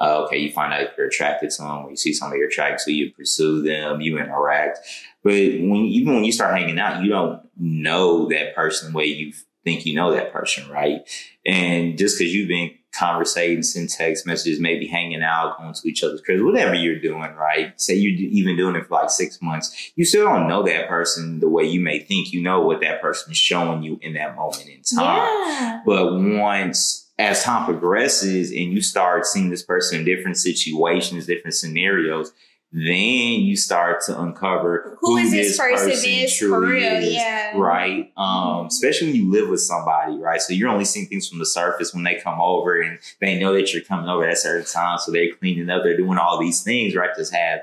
uh, 0.00 0.24
okay, 0.24 0.38
you 0.38 0.50
find 0.50 0.72
out 0.72 0.80
if 0.80 0.90
you're 0.98 1.06
attracted 1.06 1.50
to 1.50 1.62
them, 1.62 1.84
or 1.84 1.90
you 1.90 1.96
see 1.96 2.12
somebody 2.12 2.40
you're 2.40 2.48
attracted 2.48 2.84
to, 2.86 2.92
you 2.92 3.12
pursue 3.12 3.62
them, 3.62 4.00
you 4.00 4.18
interact. 4.18 4.80
But 5.22 5.34
when 5.34 5.84
even 5.86 6.14
when 6.14 6.24
you 6.24 6.32
start 6.32 6.56
hanging 6.58 6.80
out, 6.80 7.04
you 7.04 7.10
don't 7.10 7.40
know 7.56 8.28
that 8.30 8.56
person 8.56 8.90
the 8.92 8.98
way 8.98 9.04
you 9.04 9.32
think 9.62 9.86
you 9.86 9.94
know 9.94 10.10
that 10.12 10.32
person, 10.32 10.68
right? 10.68 11.02
And 11.46 11.96
just 11.96 12.18
because 12.18 12.34
you've 12.34 12.48
been 12.48 12.72
conversating, 12.92 13.62
send 13.62 13.88
text 13.88 14.26
messages, 14.26 14.60
maybe 14.60 14.86
hanging 14.86 15.22
out, 15.22 15.58
going 15.58 15.72
to 15.72 15.88
each 15.88 16.02
other's 16.02 16.20
cribs, 16.20 16.42
whatever 16.42 16.74
you're 16.74 17.00
doing, 17.00 17.34
right? 17.34 17.78
Say 17.80 17.94
you're 17.94 18.12
even 18.12 18.56
doing 18.56 18.76
it 18.76 18.86
for 18.86 19.00
like 19.00 19.10
six 19.10 19.40
months, 19.40 19.92
you 19.96 20.04
still 20.04 20.26
don't 20.26 20.48
know 20.48 20.62
that 20.62 20.88
person 20.88 21.40
the 21.40 21.48
way 21.48 21.64
you 21.64 21.80
may 21.80 21.98
think 21.98 22.32
you 22.32 22.42
know 22.42 22.60
what 22.60 22.80
that 22.82 23.00
person 23.00 23.32
is 23.32 23.38
showing 23.38 23.82
you 23.82 23.98
in 24.02 24.14
that 24.14 24.36
moment 24.36 24.68
in 24.68 24.82
time. 24.82 25.26
Yeah. 25.48 25.82
But 25.84 26.18
once, 26.18 27.10
as 27.18 27.42
time 27.42 27.64
progresses 27.64 28.50
and 28.50 28.72
you 28.72 28.80
start 28.80 29.26
seeing 29.26 29.50
this 29.50 29.62
person 29.62 30.00
in 30.00 30.04
different 30.04 30.36
situations, 30.36 31.26
different 31.26 31.54
scenarios, 31.54 32.32
then 32.72 33.40
you 33.42 33.54
start 33.56 34.00
to 34.06 34.18
uncover 34.18 34.96
Who 35.00 35.18
is 35.18 35.30
this 35.30 35.58
person 35.58 35.90
is 35.90 36.36
for 36.38 36.46
truly 36.46 36.72
real? 36.72 36.92
is, 36.94 37.12
Yeah. 37.12 37.58
Right. 37.58 38.10
Um, 38.16 38.66
especially 38.66 39.08
when 39.08 39.16
you 39.16 39.30
live 39.30 39.50
with 39.50 39.60
somebody, 39.60 40.16
right? 40.16 40.40
So 40.40 40.54
you're 40.54 40.70
only 40.70 40.86
seeing 40.86 41.06
things 41.06 41.28
from 41.28 41.38
the 41.38 41.46
surface 41.46 41.92
when 41.92 42.02
they 42.04 42.14
come 42.14 42.40
over 42.40 42.80
and 42.80 42.98
they 43.20 43.38
know 43.38 43.52
that 43.52 43.74
you're 43.74 43.82
coming 43.82 44.08
over 44.08 44.24
at 44.26 44.32
a 44.32 44.36
certain 44.36 44.64
time. 44.64 44.98
So 44.98 45.12
they're 45.12 45.34
cleaning 45.34 45.68
up, 45.68 45.82
they're 45.82 45.96
doing 45.96 46.16
all 46.18 46.38
these 46.40 46.62
things, 46.62 46.94
right? 46.96 47.10
Just 47.14 47.34
have 47.34 47.60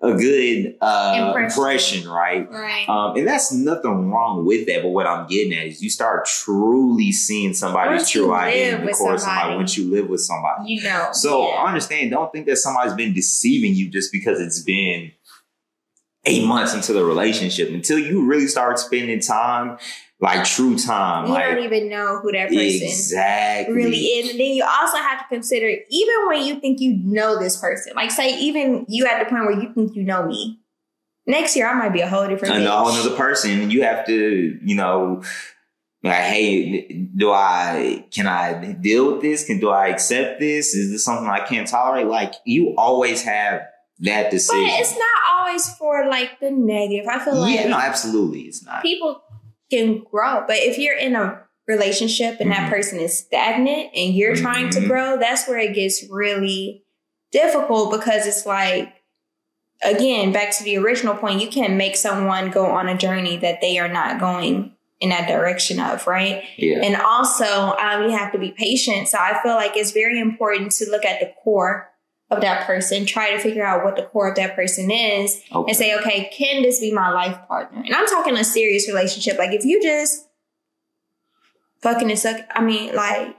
a 0.00 0.12
good 0.12 0.76
uh, 0.82 1.14
Impression. 1.28 1.44
impression, 1.58 2.08
right? 2.10 2.50
Right. 2.50 2.86
Um, 2.88 3.16
and 3.16 3.26
that's 3.26 3.52
nothing 3.52 4.10
wrong 4.10 4.44
with 4.44 4.66
that. 4.66 4.82
But 4.82 4.90
what 4.90 5.06
I'm 5.06 5.26
getting 5.28 5.54
at 5.58 5.66
is 5.66 5.82
you 5.82 5.88
start 5.88 6.26
truly 6.26 7.10
seeing 7.12 7.54
somebody's 7.54 8.00
Once 8.00 8.10
true 8.10 8.34
identity 8.34 8.70
in 8.74 8.80
the 8.80 8.86
with 8.86 8.96
course 8.98 9.22
of 9.22 9.28
somebody. 9.28 9.48
life 9.50 9.56
once 9.56 9.76
you 9.78 9.90
live 9.90 10.08
with 10.10 10.20
somebody. 10.20 10.72
you 10.74 10.82
know. 10.82 11.08
So 11.12 11.48
yeah. 11.48 11.54
I 11.54 11.68
understand. 11.68 12.10
Don't 12.10 12.30
think 12.32 12.46
that 12.46 12.56
somebody's 12.56 12.92
been 12.94 13.14
deceiving 13.14 13.74
you 13.74 13.88
just 13.88 14.12
because 14.12 14.40
it's 14.40 14.60
been 14.62 15.12
eight 16.26 16.46
months 16.46 16.74
into 16.74 16.92
the 16.92 17.04
relationship. 17.04 17.70
Until 17.70 17.98
you 17.98 18.26
really 18.26 18.46
start 18.48 18.78
spending 18.78 19.20
time, 19.20 19.78
like 20.20 20.44
true 20.44 20.78
time, 20.78 21.26
you 21.26 21.32
like 21.32 21.44
don't 21.44 21.64
even 21.64 21.88
know 21.88 22.18
who 22.20 22.32
that 22.32 22.48
person 22.48 22.58
exactly, 22.60 23.74
really 23.74 23.98
is. 23.98 24.30
And 24.30 24.40
then 24.40 24.46
you 24.46 24.64
also 24.64 24.96
have 24.96 25.18
to 25.18 25.24
consider, 25.28 25.66
even 25.90 26.14
when 26.26 26.44
you 26.44 26.60
think 26.60 26.80
you 26.80 26.96
know 27.02 27.38
this 27.38 27.56
person, 27.56 27.92
like 27.96 28.10
say, 28.10 28.38
even 28.38 28.86
you 28.88 29.06
at 29.06 29.18
the 29.18 29.28
point 29.28 29.44
where 29.44 29.60
you 29.60 29.72
think 29.74 29.94
you 29.94 30.02
know 30.02 30.26
me, 30.26 30.60
next 31.26 31.56
year 31.56 31.68
I 31.68 31.74
might 31.74 31.92
be 31.92 32.00
a 32.00 32.08
whole 32.08 32.26
different 32.26 32.54
and 32.54 32.64
a 32.64 32.70
whole 32.70 32.88
other 32.88 33.16
person. 33.16 33.70
You 33.70 33.82
have 33.82 34.06
to, 34.06 34.58
you 34.62 34.76
know, 34.76 35.22
like, 36.02 36.22
hey, 36.22 37.06
do 37.16 37.32
I 37.32 38.06
can 38.10 38.26
I 38.26 38.72
deal 38.72 39.12
with 39.12 39.22
this? 39.22 39.44
Can 39.44 39.58
do 39.58 39.70
I 39.70 39.88
accept 39.88 40.38
this? 40.38 40.74
Is 40.74 40.90
this 40.90 41.04
something 41.04 41.26
I 41.26 41.40
can't 41.40 41.66
tolerate? 41.66 42.06
Like 42.06 42.34
you 42.44 42.74
always 42.76 43.22
have 43.24 43.62
that 44.00 44.24
But 44.24 44.30
decision. 44.30 44.64
it's 44.64 44.92
not 44.92 45.38
always 45.38 45.68
for 45.76 46.06
like 46.08 46.40
the 46.40 46.50
negative. 46.50 47.06
I 47.08 47.24
feel 47.24 47.36
like 47.36 47.54
yeah, 47.54 47.68
no, 47.68 47.78
absolutely, 47.78 48.42
it's 48.42 48.64
not. 48.64 48.82
people 48.82 49.22
can 49.70 50.02
grow. 50.10 50.44
But 50.46 50.56
if 50.58 50.78
you're 50.78 50.96
in 50.96 51.16
a 51.16 51.40
relationship 51.66 52.40
and 52.40 52.50
Mhm. 52.50 52.56
that 52.56 52.70
person 52.70 53.00
is 53.00 53.18
stagnant 53.18 53.90
and 53.94 54.14
you're 54.14 54.36
trying 54.36 54.70
to 54.70 54.86
grow, 54.86 55.16
that's 55.18 55.48
where 55.48 55.58
it 55.58 55.74
gets 55.74 56.04
really 56.10 56.84
difficult 57.32 57.90
because 57.90 58.26
it's 58.26 58.44
like, 58.46 58.92
again, 59.82 60.32
back 60.32 60.50
to 60.58 60.64
the 60.64 60.76
original 60.76 61.14
point, 61.14 61.40
you 61.40 61.48
can't 61.48 61.74
make 61.74 61.96
someone 61.96 62.50
go 62.50 62.66
on 62.66 62.88
a 62.88 62.96
journey 62.96 63.36
that 63.38 63.60
they 63.60 63.78
are 63.78 63.88
not 63.88 64.20
going 64.20 64.72
in 65.00 65.10
that 65.10 65.26
direction 65.28 65.80
of, 65.80 66.06
right? 66.06 66.44
Yeah, 66.56 66.80
And 66.82 66.96
also, 66.96 67.74
um, 67.78 68.04
you 68.04 68.10
have 68.10 68.32
to 68.32 68.38
be 68.38 68.52
patient. 68.52 69.08
So 69.08 69.18
I 69.18 69.40
feel 69.42 69.54
like 69.54 69.76
it's 69.76 69.90
very 69.90 70.20
important 70.20 70.72
to 70.72 70.88
look 70.90 71.04
at 71.04 71.20
the 71.20 71.32
core 71.42 71.90
of 72.34 72.40
that 72.42 72.66
person, 72.66 73.06
try 73.06 73.30
to 73.30 73.38
figure 73.38 73.64
out 73.64 73.84
what 73.84 73.96
the 73.96 74.02
core 74.02 74.28
of 74.28 74.36
that 74.36 74.54
person 74.54 74.90
is, 74.90 75.40
okay. 75.52 75.70
and 75.70 75.76
say, 75.76 75.96
okay, 75.98 76.30
can 76.32 76.62
this 76.62 76.80
be 76.80 76.92
my 76.92 77.10
life 77.10 77.38
partner? 77.48 77.82
And 77.84 77.94
I'm 77.94 78.06
talking 78.06 78.36
a 78.36 78.44
serious 78.44 78.88
relationship. 78.88 79.38
Like 79.38 79.52
if 79.52 79.64
you 79.64 79.82
just 79.82 80.26
fucking 81.82 82.10
and 82.10 82.18
suck, 82.18 82.40
I 82.50 82.62
mean, 82.62 82.94
like 82.94 83.36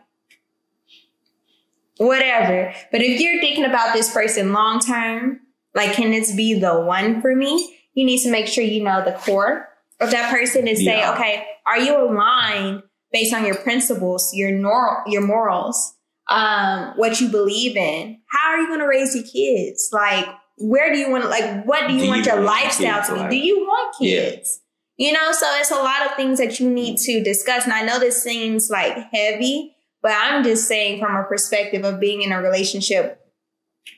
whatever. 1.98 2.74
But 2.92 3.02
if 3.02 3.20
you're 3.20 3.42
thinking 3.42 3.66
about 3.66 3.94
this 3.94 4.14
person 4.14 4.54
long 4.54 4.80
term, 4.80 5.42
like 5.74 5.94
can 5.94 6.12
this 6.12 6.34
be 6.36 6.58
the 6.60 6.82
one 6.82 7.22
for 7.22 7.36
me? 7.36 7.78
You 7.94 8.06
need 8.06 8.22
to 8.24 8.32
make 8.32 8.48
sure 8.48 8.64
you 8.64 8.84
know 8.84 9.04
the 9.04 9.14
core 9.14 9.70
of 10.00 10.12
that 10.12 10.32
person 10.32 10.68
and 10.68 10.78
say, 10.78 10.98
Yeah. 10.98 11.14
okay, 11.14 11.46
are 11.66 11.80
you 11.80 11.98
aligned 11.98 12.84
based 13.12 13.34
on 13.34 13.46
your 13.46 13.56
principles, 13.56 14.34
your 14.34 14.52
nor 14.52 15.04
your 15.08 15.22
morals, 15.22 15.95
um, 16.30 16.94
what 16.96 17.20
you 17.22 17.30
believe 17.30 17.76
in? 17.78 18.20
How 18.28 18.52
are 18.52 18.60
you 18.60 18.68
going 18.68 18.80
to 18.80 18.88
raise 18.88 19.14
your 19.16 19.24
kids? 19.24 19.90
Like, 19.92 20.26
where 20.58 20.92
do 20.92 20.98
you 20.98 21.10
want 21.12 21.24
to, 21.24 21.30
like, 21.30 21.66
what 21.66 21.88
do 21.88 21.94
you 21.94 22.02
Do 22.04 22.08
want 22.08 22.26
you 22.26 22.32
your 22.32 22.36
want 22.42 22.46
lifestyle 22.48 23.04
to 23.06 23.14
be? 23.14 23.20
like- 23.20 23.30
do 23.30 23.36
you 23.38 23.60
want 23.60 23.96
Yeah. 24.00 24.20
kids? 24.32 24.62
You 24.98 25.12
know, 25.12 25.32
so 25.34 25.46
it's 25.60 25.72
a 25.72 25.76
lot 25.76 26.06
of 26.06 26.16
things 26.16 26.40
that 26.40 26.60
you 26.60 26.70
need 26.70 26.98
to 27.00 27.22
discuss. 27.22 27.66
And 27.66 27.74
I 27.74 27.82
know 27.84 28.00
this 28.00 28.24
seems 28.24 28.70
like 28.70 28.96
heavy, 29.12 29.76
but 30.02 30.14
I'm 30.16 30.42
just 30.44 30.68
saying 30.70 31.02
from 31.02 31.16
a 31.16 31.24
perspective 31.26 31.84
of 31.84 32.00
being 32.00 32.22
in 32.22 32.32
a 32.32 32.42
relationship, 32.42 33.20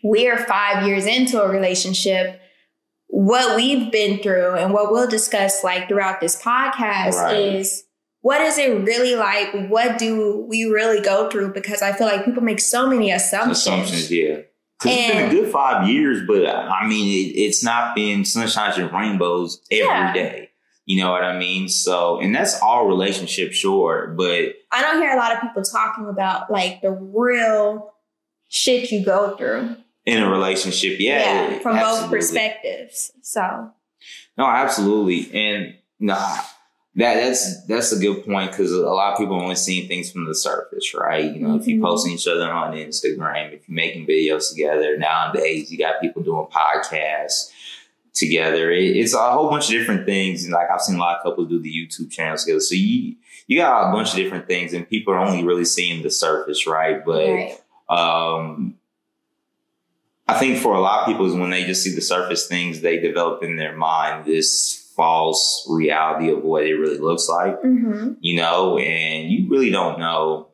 we're 0.03 0.37
five 0.45 0.87
years 0.87 1.05
into 1.05 1.39
a 1.41 1.47
relationship. 1.47 2.41
What 3.09 3.55
we've 3.55 3.91
been 3.91 4.17
through 4.23 4.55
and 4.55 4.73
what 4.73 4.91
we'll 4.91 5.07
discuss 5.07 5.63
like 5.63 5.87
throughout 5.87 6.19
this 6.19 6.41
podcast 6.41 7.13
Right. 7.13 7.37
is 7.55 7.83
what 8.21 8.41
is 8.41 8.57
it 8.57 8.85
really 8.85 9.15
like? 9.15 9.69
What 9.69 9.97
do 9.97 10.45
we 10.49 10.65
really 10.65 11.01
go 11.01 11.29
through? 11.29 11.53
Because 11.53 11.81
I 11.81 11.93
feel 11.93 12.07
like 12.07 12.25
people 12.25 12.43
make 12.43 12.59
so 12.59 12.87
many 12.87 13.11
assumptions. 13.11 13.59
assumptions, 13.59 14.11
yeah. 14.11 14.41
Because 14.79 14.97
it's 14.97 15.11
been 15.13 15.25
a 15.25 15.29
good 15.29 15.51
five 15.51 15.87
years, 15.87 16.21
but 16.27 16.45
uh, 16.45 16.69
I 16.71 16.87
mean, 16.87 17.07
it, 17.07 17.31
it's 17.39 17.63
not 17.63 17.95
been 17.95 18.25
sunshine 18.25 18.79
and 18.79 18.91
rainbows 18.91 19.61
every 19.71 20.13
day. 20.13 20.39
Yeah. 20.39 20.45
You 20.85 21.03
know 21.03 21.11
what 21.11 21.23
I 21.23 21.37
mean? 21.37 21.67
So, 21.67 22.19
and 22.19 22.33
that's 22.33 22.61
all 22.61 22.87
relationship, 22.87 23.53
sure, 23.53 24.13
but 24.15 24.53
I 24.71 24.81
don't 24.81 25.01
hear 25.01 25.11
a 25.11 25.17
lot 25.17 25.33
of 25.33 25.41
people 25.41 25.63
talking 25.63 26.07
about 26.07 26.49
like 26.49 26.81
the 26.81 26.91
real 26.91 27.93
shit 28.47 28.91
you 28.91 29.03
go 29.03 29.35
through. 29.35 29.75
in 30.05 30.23
a 30.23 30.29
relationship, 30.29 30.99
yeah, 30.99 31.59
from 31.59 31.77
both 31.77 32.09
perspectives. 32.09 33.11
So 33.21 33.71
No, 34.37 34.45
absolutely, 34.45 35.29
and 35.33 35.75
nah, 35.99 36.37
that 36.97 37.13
that's 37.15 37.63
that's 37.65 37.91
a 37.91 37.99
good 37.99 38.25
point 38.25 38.51
because 38.51 38.71
a 38.71 38.77
lot 38.79 39.13
of 39.13 39.19
people 39.19 39.39
only 39.39 39.55
seeing 39.55 39.87
things 39.87 40.11
from 40.11 40.25
the 40.25 40.33
surface, 40.35 40.93
right? 40.93 41.23
You 41.23 41.39
know, 41.41 41.55
if 41.55 41.67
you're 41.67 41.77
Mhm. 41.79 41.83
posting 41.83 42.13
each 42.13 42.27
other 42.27 42.51
on 42.51 42.73
Instagram, 42.73 43.53
if 43.53 43.69
you're 43.69 43.75
making 43.75 44.07
videos 44.07 44.49
together, 44.49 44.97
nowadays 44.97 45.71
you 45.71 45.77
got 45.77 46.01
people 46.01 46.23
doing 46.23 46.47
podcasts 46.47 47.51
together. 48.15 48.71
It, 48.71 48.97
it's 48.97 49.13
a 49.13 49.19
whole 49.31 49.47
bunch 49.49 49.65
of 49.65 49.71
different 49.71 50.07
things, 50.07 50.43
and 50.43 50.53
like 50.53 50.69
I've 50.71 50.81
seen 50.81 50.95
a 50.95 50.99
lot 50.99 51.17
of 51.17 51.23
couples 51.23 51.49
do 51.49 51.59
the 51.59 51.71
YouTube 51.71 52.09
channels 52.11 52.43
together. 52.43 52.59
So 52.61 52.73
you 52.75 53.15
you 53.45 53.57
got 53.59 53.89
a 53.89 53.93
bunch 53.93 54.09
of 54.09 54.15
different 54.15 54.47
things, 54.47 54.73
and 54.73 54.89
people 54.89 55.13
are 55.13 55.19
only 55.19 55.43
really 55.43 55.65
seeing 55.65 56.01
the 56.01 56.09
surface, 56.09 56.65
right? 56.65 57.05
But 57.05 57.27
right. 57.31 57.61
um, 57.89 58.73
I 60.27 60.33
think 60.39 60.57
for 60.57 60.73
a 60.73 60.81
lot 60.81 61.01
of 61.01 61.05
people 61.07 61.25
is 61.27 61.33
when 61.35 61.51
they 61.51 61.63
just 61.63 61.83
see 61.83 61.93
the 61.95 62.01
surface 62.01 62.47
things, 62.47 62.81
they 62.81 62.97
develop 62.99 63.43
in 63.43 63.55
their 63.55 63.75
mind 63.77 64.25
this 64.25 64.86
false 64.97 65.65
reality 65.69 66.29
of 66.29 66.43
what 66.43 66.65
it 66.65 66.73
really 66.73 66.97
looks 66.97 67.29
like, 67.29 67.61
hmm 67.61 68.13
you 68.19 68.35
know, 68.35 68.77
and 68.77 69.31
you 69.31 69.47
really 69.49 69.69
don't 69.69 69.99
know 69.99 70.49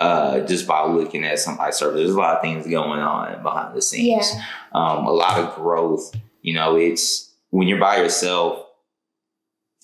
uh, 0.00 0.40
just 0.40 0.66
by 0.66 0.84
looking 0.86 1.24
at 1.24 1.38
somebody's 1.38 1.76
surface. 1.76 1.98
There's 1.98 2.10
a 2.10 2.18
lot 2.18 2.36
of 2.36 2.42
things 2.42 2.66
going 2.66 3.00
on 3.00 3.42
behind 3.42 3.76
the 3.76 3.82
scenes. 3.82 4.32
Yeah. 4.32 4.44
Um, 4.72 5.06
a 5.06 5.12
lot 5.12 5.38
of 5.38 5.54
growth, 5.54 6.14
you 6.40 6.54
know, 6.54 6.76
it's 6.76 7.32
when 7.50 7.68
you're 7.68 7.78
by 7.78 7.98
yourself, 7.98 8.66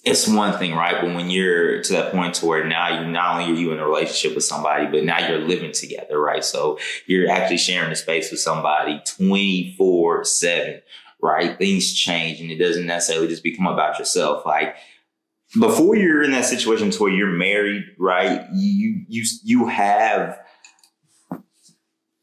it's 0.04 0.26
one 0.26 0.58
thing, 0.58 0.74
right? 0.74 1.00
But 1.00 1.14
when 1.14 1.30
you're 1.30 1.82
to 1.82 1.92
that 1.92 2.12
point 2.12 2.34
to 2.36 2.46
where 2.46 2.64
now 2.64 3.00
you 3.00 3.06
not 3.10 3.40
only 3.40 3.52
are 3.52 3.56
you 3.56 3.72
in 3.72 3.78
a 3.78 3.84
relationship 3.84 4.34
with 4.34 4.44
somebody, 4.44 4.86
but 4.86 5.04
now 5.04 5.28
you're 5.28 5.40
living 5.40 5.72
together, 5.72 6.20
right? 6.20 6.44
So 6.44 6.78
you're 7.06 7.30
actually 7.30 7.58
sharing 7.58 7.90
a 7.90 7.96
space 7.96 8.30
with 8.30 8.40
somebody 8.40 9.00
24 9.04 10.24
7, 10.24 10.80
right? 11.20 11.58
Things 11.58 11.92
change 11.92 12.40
and 12.40 12.50
it 12.50 12.58
doesn't 12.58 12.86
necessarily 12.86 13.28
just 13.28 13.42
become 13.42 13.66
about 13.66 13.98
yourself. 13.98 14.44
Like 14.46 14.76
before 15.58 15.96
you're 15.96 16.22
in 16.22 16.32
that 16.32 16.44
situation 16.44 16.90
to 16.90 17.02
where 17.02 17.12
you're 17.12 17.28
married, 17.28 17.84
right? 17.98 18.46
You 18.52 19.04
you 19.08 19.24
you 19.42 19.66
have 19.66 20.38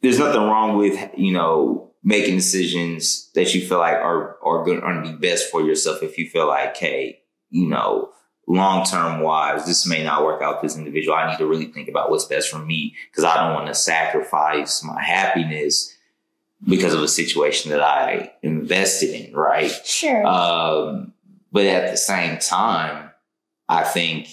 there's 0.02 0.20
nothing 0.20 0.42
wrong 0.42 0.78
with, 0.78 1.10
you 1.18 1.34
know, 1.34 1.92
making 2.04 2.36
decisions 2.36 3.32
that 3.34 3.56
you 3.56 3.68
feel 3.68 3.80
like 3.80 3.96
are 3.96 4.38
are 4.44 4.64
going 4.64 4.82
to 4.82 5.12
be 5.12 5.18
best 5.18 5.50
for 5.50 5.62
yourself 5.62 6.04
if 6.04 6.18
you 6.18 6.30
feel 6.30 6.48
like, 6.48 6.78
hey, 6.78 7.20
you 7.50 7.68
know, 7.68 8.12
long 8.48 8.86
term 8.86 9.22
wise, 9.22 9.66
this 9.66 9.88
may 9.88 10.04
not 10.04 10.24
work 10.24 10.44
out 10.44 10.62
this 10.62 10.78
individual. 10.78 11.16
I 11.18 11.32
need 11.32 11.40
to 11.40 11.48
really 11.48 11.66
think 11.66 11.90
about 11.90 12.12
what's 12.12 12.26
best 12.26 12.50
for 12.50 12.60
me 12.60 12.96
because 13.10 13.24
I 13.24 13.36
don't 13.36 13.56
want 13.56 13.68
to 13.68 13.74
sacrifice 13.74 14.84
my 14.84 15.02
happiness 15.02 15.95
because 16.68 16.94
of 16.94 17.02
a 17.02 17.08
situation 17.08 17.72
that 17.72 17.82
I 17.82 18.34
invested 18.42 19.12
in, 19.12 19.34
right? 19.34 19.72
Sure. 19.86 20.26
Um, 20.26 21.14
but 21.52 21.66
at 21.66 21.92
the 21.92 21.98
same 21.98 22.40
time, 22.40 23.12
I 23.70 23.84
think 23.84 24.28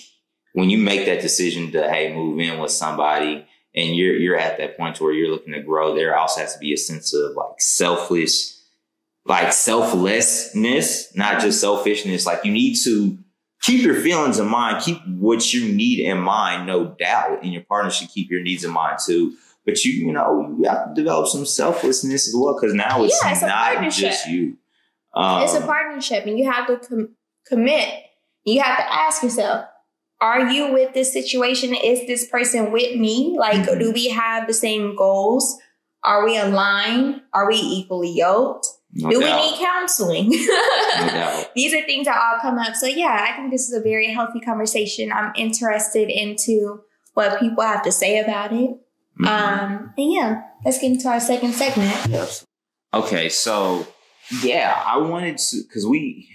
when 0.54 0.70
you 0.70 0.78
make 0.78 1.06
that 1.06 1.20
decision 1.20 1.72
to 1.72 1.88
hey 1.88 2.14
move 2.14 2.38
in 2.40 2.58
with 2.58 2.70
somebody 2.70 3.46
and 3.74 3.96
you're 3.96 4.16
you're 4.16 4.36
at 4.36 4.58
that 4.58 4.76
point 4.76 5.00
where 5.00 5.12
you're 5.12 5.30
looking 5.30 5.52
to 5.52 5.62
grow, 5.62 5.94
there 5.94 6.16
also 6.16 6.40
has 6.40 6.54
to 6.54 6.58
be 6.58 6.72
a 6.72 6.76
sense 6.76 7.14
of 7.14 7.34
like 7.36 7.60
selfless, 7.60 8.64
like 9.24 9.52
selflessness, 9.52 11.14
not 11.16 11.40
just 11.40 11.60
selfishness. 11.60 12.26
Like 12.26 12.44
you 12.44 12.52
need 12.52 12.76
to 12.84 13.18
keep 13.62 13.82
your 13.82 13.94
feelings 13.94 14.38
in 14.38 14.48
mind, 14.48 14.82
keep 14.82 14.98
what 15.06 15.54
you 15.54 15.72
need 15.72 16.00
in 16.00 16.18
mind, 16.18 16.66
no 16.66 16.86
doubt. 16.98 17.42
And 17.42 17.52
your 17.52 17.62
partner 17.62 17.90
should 17.90 18.08
keep 18.08 18.30
your 18.30 18.42
needs 18.42 18.64
in 18.64 18.72
mind 18.72 18.98
too. 19.04 19.34
But 19.64 19.84
you, 19.84 20.06
you 20.06 20.12
know, 20.12 20.56
you 20.58 20.68
have 20.68 20.88
to 20.88 20.94
develop 20.94 21.28
some 21.28 21.46
selflessness 21.46 22.28
as 22.28 22.34
well 22.36 22.56
because 22.60 22.74
now 22.74 23.04
it's, 23.04 23.18
Yeah, 23.22 23.30
it's 23.32 23.42
not 23.42 23.90
just 23.92 24.26
you. 24.28 24.56
Um, 25.14 25.42
it's 25.42 25.54
a 25.54 25.60
partnership 25.60 26.26
and 26.26 26.38
you 26.38 26.50
have 26.50 26.66
to 26.66 26.78
com- 26.78 27.14
commit. 27.46 27.88
You 28.44 28.60
have 28.60 28.78
to 28.78 28.92
ask 28.92 29.22
yourself, 29.22 29.66
are 30.20 30.50
you 30.50 30.72
with 30.72 30.94
this 30.94 31.12
situation? 31.12 31.74
Is 31.74 32.06
this 32.06 32.26
person 32.26 32.72
with 32.72 32.96
me? 32.98 33.36
Like, 33.38 33.66
Mhm. 33.68 33.78
do 33.78 33.92
we 33.92 34.08
have 34.08 34.46
the 34.46 34.54
same 34.54 34.96
goals? 34.96 35.58
Are 36.04 36.24
we 36.24 36.36
aligned? 36.38 37.22
Are 37.32 37.48
we 37.48 37.56
equally 37.56 38.10
yoked? 38.12 38.66
no 38.94 39.10
do 39.10 39.20
doubt, 39.20 39.40
we 39.40 39.50
need 39.50 39.58
counseling? 39.58 40.28
no. 40.98 41.44
These 41.54 41.72
are 41.74 41.82
things 41.82 42.06
that 42.06 42.20
all 42.20 42.40
come 42.40 42.58
up. 42.58 42.74
So 42.74 42.86
yeah, 42.86 43.26
I 43.28 43.36
think 43.36 43.50
this 43.50 43.68
is 43.68 43.74
a 43.74 43.80
very 43.80 44.12
healthy 44.12 44.40
conversation. 44.40 45.10
I'm 45.12 45.32
interested 45.36 46.10
into 46.10 46.80
what 47.14 47.40
people 47.40 47.62
have 47.64 47.82
to 47.82 47.92
say 47.92 48.18
about 48.18 48.52
it. 48.52 48.70
Mhm. 49.18 49.26
Um, 49.26 49.94
and 49.96 50.12
yeah, 50.12 50.42
let's 50.64 50.78
get 50.78 50.92
into 50.92 51.08
our 51.08 51.20
second 51.20 51.52
segment. 51.52 51.96
Yes. 52.08 52.44
Okay, 52.94 53.28
so 53.28 53.86
yeah, 54.42 54.82
I 54.84 54.98
wanted 54.98 55.38
to 55.38 55.62
because 55.62 55.86
we 55.86 56.28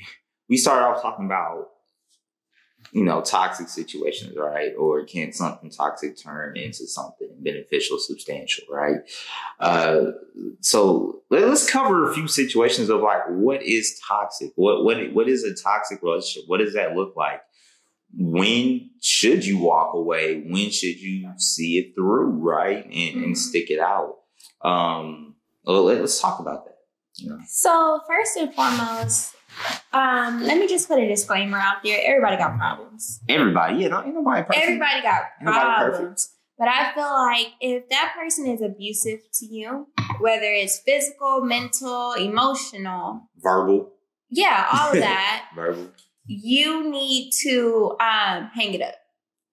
we 0.49 0.57
started 0.57 0.85
off 0.85 1.01
talking 1.01 1.25
about 1.25 1.69
you 2.91 3.03
know 3.03 3.21
toxic 3.21 3.67
situations, 3.67 4.35
right? 4.37 4.73
Or 4.77 5.05
can 5.05 5.33
something 5.33 5.69
toxic 5.69 6.17
turn 6.17 6.57
into 6.57 6.87
something 6.87 7.29
beneficial, 7.39 7.99
substantial, 7.99 8.65
right? 8.71 8.97
Uh, 9.59 10.11
so 10.61 11.21
let, 11.29 11.43
us 11.43 11.69
cover 11.69 12.09
a 12.09 12.13
few 12.13 12.27
situations 12.27 12.89
of 12.89 13.01
like 13.01 13.21
what 13.29 13.61
is 13.63 13.99
toxic, 14.07 14.51
what 14.55 14.83
what 14.83 14.97
what 15.13 15.29
is 15.29 15.43
a 15.43 15.53
toxic 15.53 16.01
relationship, 16.01 16.43
what 16.47 16.59
does 16.59 16.73
that 16.73 16.95
look 16.95 17.15
like? 17.15 17.41
When 18.13 18.89
should 19.01 19.45
you 19.45 19.59
walk 19.59 19.93
away? 19.93 20.43
When 20.47 20.69
should 20.71 20.99
you 20.99 21.31
see 21.37 21.77
it 21.77 21.93
through, 21.95 22.31
right? 22.41 22.83
And, 22.85 22.93
Mhm. 22.93 23.23
and 23.23 23.37
stick 23.37 23.69
it 23.69 23.79
out. 23.79 24.15
Um, 24.63 25.35
let, 25.65 26.01
us 26.01 26.19
talk 26.19 26.39
about 26.39 26.65
that. 26.65 26.77
Know? 27.25 27.39
So 27.47 27.99
first 28.07 28.37
and 28.37 28.53
foremost, 28.53 29.35
um, 29.93 30.43
let 30.43 30.57
me 30.57 30.67
just 30.67 30.87
put 30.87 30.99
a 30.99 31.07
disclaimer 31.07 31.57
out 31.57 31.77
there. 31.83 31.99
Everybody 32.05 32.37
got 32.37 32.57
problems. 32.57 33.19
Everybody, 33.27 33.77
yeah, 33.77 33.87
no, 33.89 34.03
ain't 34.03 34.13
nobody 34.13 34.43
perfect. 34.43 34.63
Everybody 34.63 35.01
got 35.01 35.21
nobody 35.41 35.89
problems. 35.89 36.33
But 36.57 36.69
I 36.69 36.91
feel 36.93 37.11
like 37.11 37.53
if 37.61 37.89
that 37.89 38.15
person 38.17 38.47
is 38.47 38.61
abusive 38.61 39.19
to 39.33 39.45
you, 39.45 39.87
whether 40.19 40.45
it's 40.45 40.79
physical, 40.79 41.41
mental, 41.43 42.13
emotional, 42.13 43.29
verbal, 43.37 43.91
yeah, 44.29 44.67
all 44.71 44.91
of 44.91 44.99
that, 44.99 45.49
verbal. 45.55 45.89
You 46.27 46.89
need 46.89 47.31
to 47.43 47.95
um, 47.99 48.49
hang 48.53 48.73
it 48.73 48.81
up. 48.81 48.95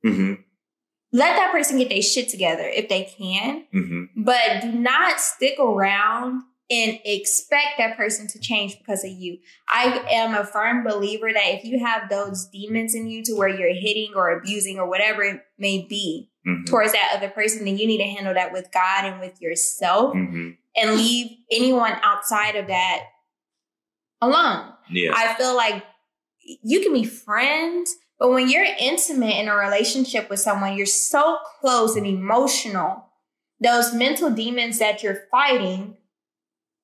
Mm-hmm. 0.04 0.35
Let 1.12 1.37
that 1.37 1.52
person 1.52 1.78
get 1.78 1.88
their 1.88 2.02
shit 2.02 2.28
together 2.28 2.64
if 2.64 2.88
they 2.88 3.04
can, 3.04 3.64
Mm-hmm. 3.73 4.23
but 4.25 4.62
do 4.62 4.73
not 4.73 5.21
stick 5.21 5.59
around 5.61 6.43
and 6.71 6.99
expect 7.04 7.76
that 7.78 7.97
person 7.97 8.26
to 8.28 8.38
change 8.40 8.78
because 8.78 9.04
of 9.04 9.11
you. 9.11 9.38
I 9.69 10.04
am 10.11 10.35
a 10.35 10.45
firm 10.45 10.83
believer 10.83 11.31
that 11.33 11.45
if 11.54 11.64
you 11.64 11.78
have 11.78 12.09
those 12.09 12.47
demons 12.47 12.95
in 12.95 13.07
you 13.07 13.23
to 13.25 13.35
where 13.35 13.49
you're 13.49 13.75
hitting 13.75 14.12
or 14.16 14.30
abusing 14.37 14.78
or 14.78 14.89
whatever 14.89 15.23
it 15.23 15.41
may 15.58 15.87
be 15.89 16.30
Mm-hmm. 16.47 16.65
towards 16.65 16.93
that 16.93 17.13
other 17.17 17.30
person, 17.30 17.65
then 17.65 17.78
you 17.78 17.87
need 17.87 17.97
to 17.99 18.04
handle 18.04 18.34
that 18.34 18.52
with 18.52 18.71
God 18.71 19.06
and 19.06 19.19
with 19.21 19.41
yourself 19.41 20.15
Mm-hmm. 20.15 20.50
and 20.76 20.95
leave 20.97 21.30
anyone 21.50 21.95
outside 22.02 22.56
of 22.56 22.67
that 22.67 23.04
alone. 24.21 24.73
Yeah. 24.91 25.13
I 25.15 25.34
feel 25.34 25.56
like 25.56 25.82
you 26.45 26.80
can 26.80 26.93
be 26.93 27.04
friends, 27.04 27.95
but 28.19 28.30
when 28.30 28.49
you're 28.49 28.67
intimate 28.78 29.37
in 29.37 29.49
a 29.49 29.54
relationship 29.57 30.30
with 30.30 30.41
someone, 30.41 30.76
you're 30.76 30.87
so 30.87 31.39
close 31.61 31.97
and 31.97 32.07
emotional. 32.07 33.07
Those 33.61 33.95
mental 33.95 34.30
demons 34.30 34.78
that 34.78 35.02
you're 35.02 35.23
fighting, 35.30 35.97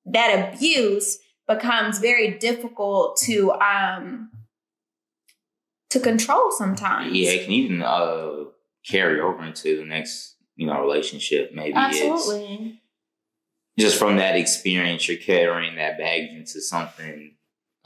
that 0.07 0.55
abuse 0.55 1.19
becomes 1.47 1.99
very 1.99 2.39
difficult 2.39 3.19
to 3.25 3.53
um 3.53 4.31
to 5.91 6.01
control 6.01 6.51
sometimes. 6.53 7.13
yeah, 7.13 7.31
it 7.31 7.45
can 7.45 7.53
even 7.53 7.83
uh, 7.83 8.45
carry 8.87 9.21
over 9.21 9.45
into 9.45 9.77
the 9.77 9.85
next, 9.85 10.37
you 10.57 10.67
know, 10.67 10.81
relationship. 10.81 11.53
Maybe 11.53 11.75
Absolutely. 11.75 12.81
just 13.79 13.99
from 13.99 14.17
that 14.17 14.37
experience, 14.37 15.09
you're 15.09 15.19
carrying 15.19 15.77
that 15.77 15.99
baggage 15.99 16.31
into 16.31 16.61
something, 16.61 17.35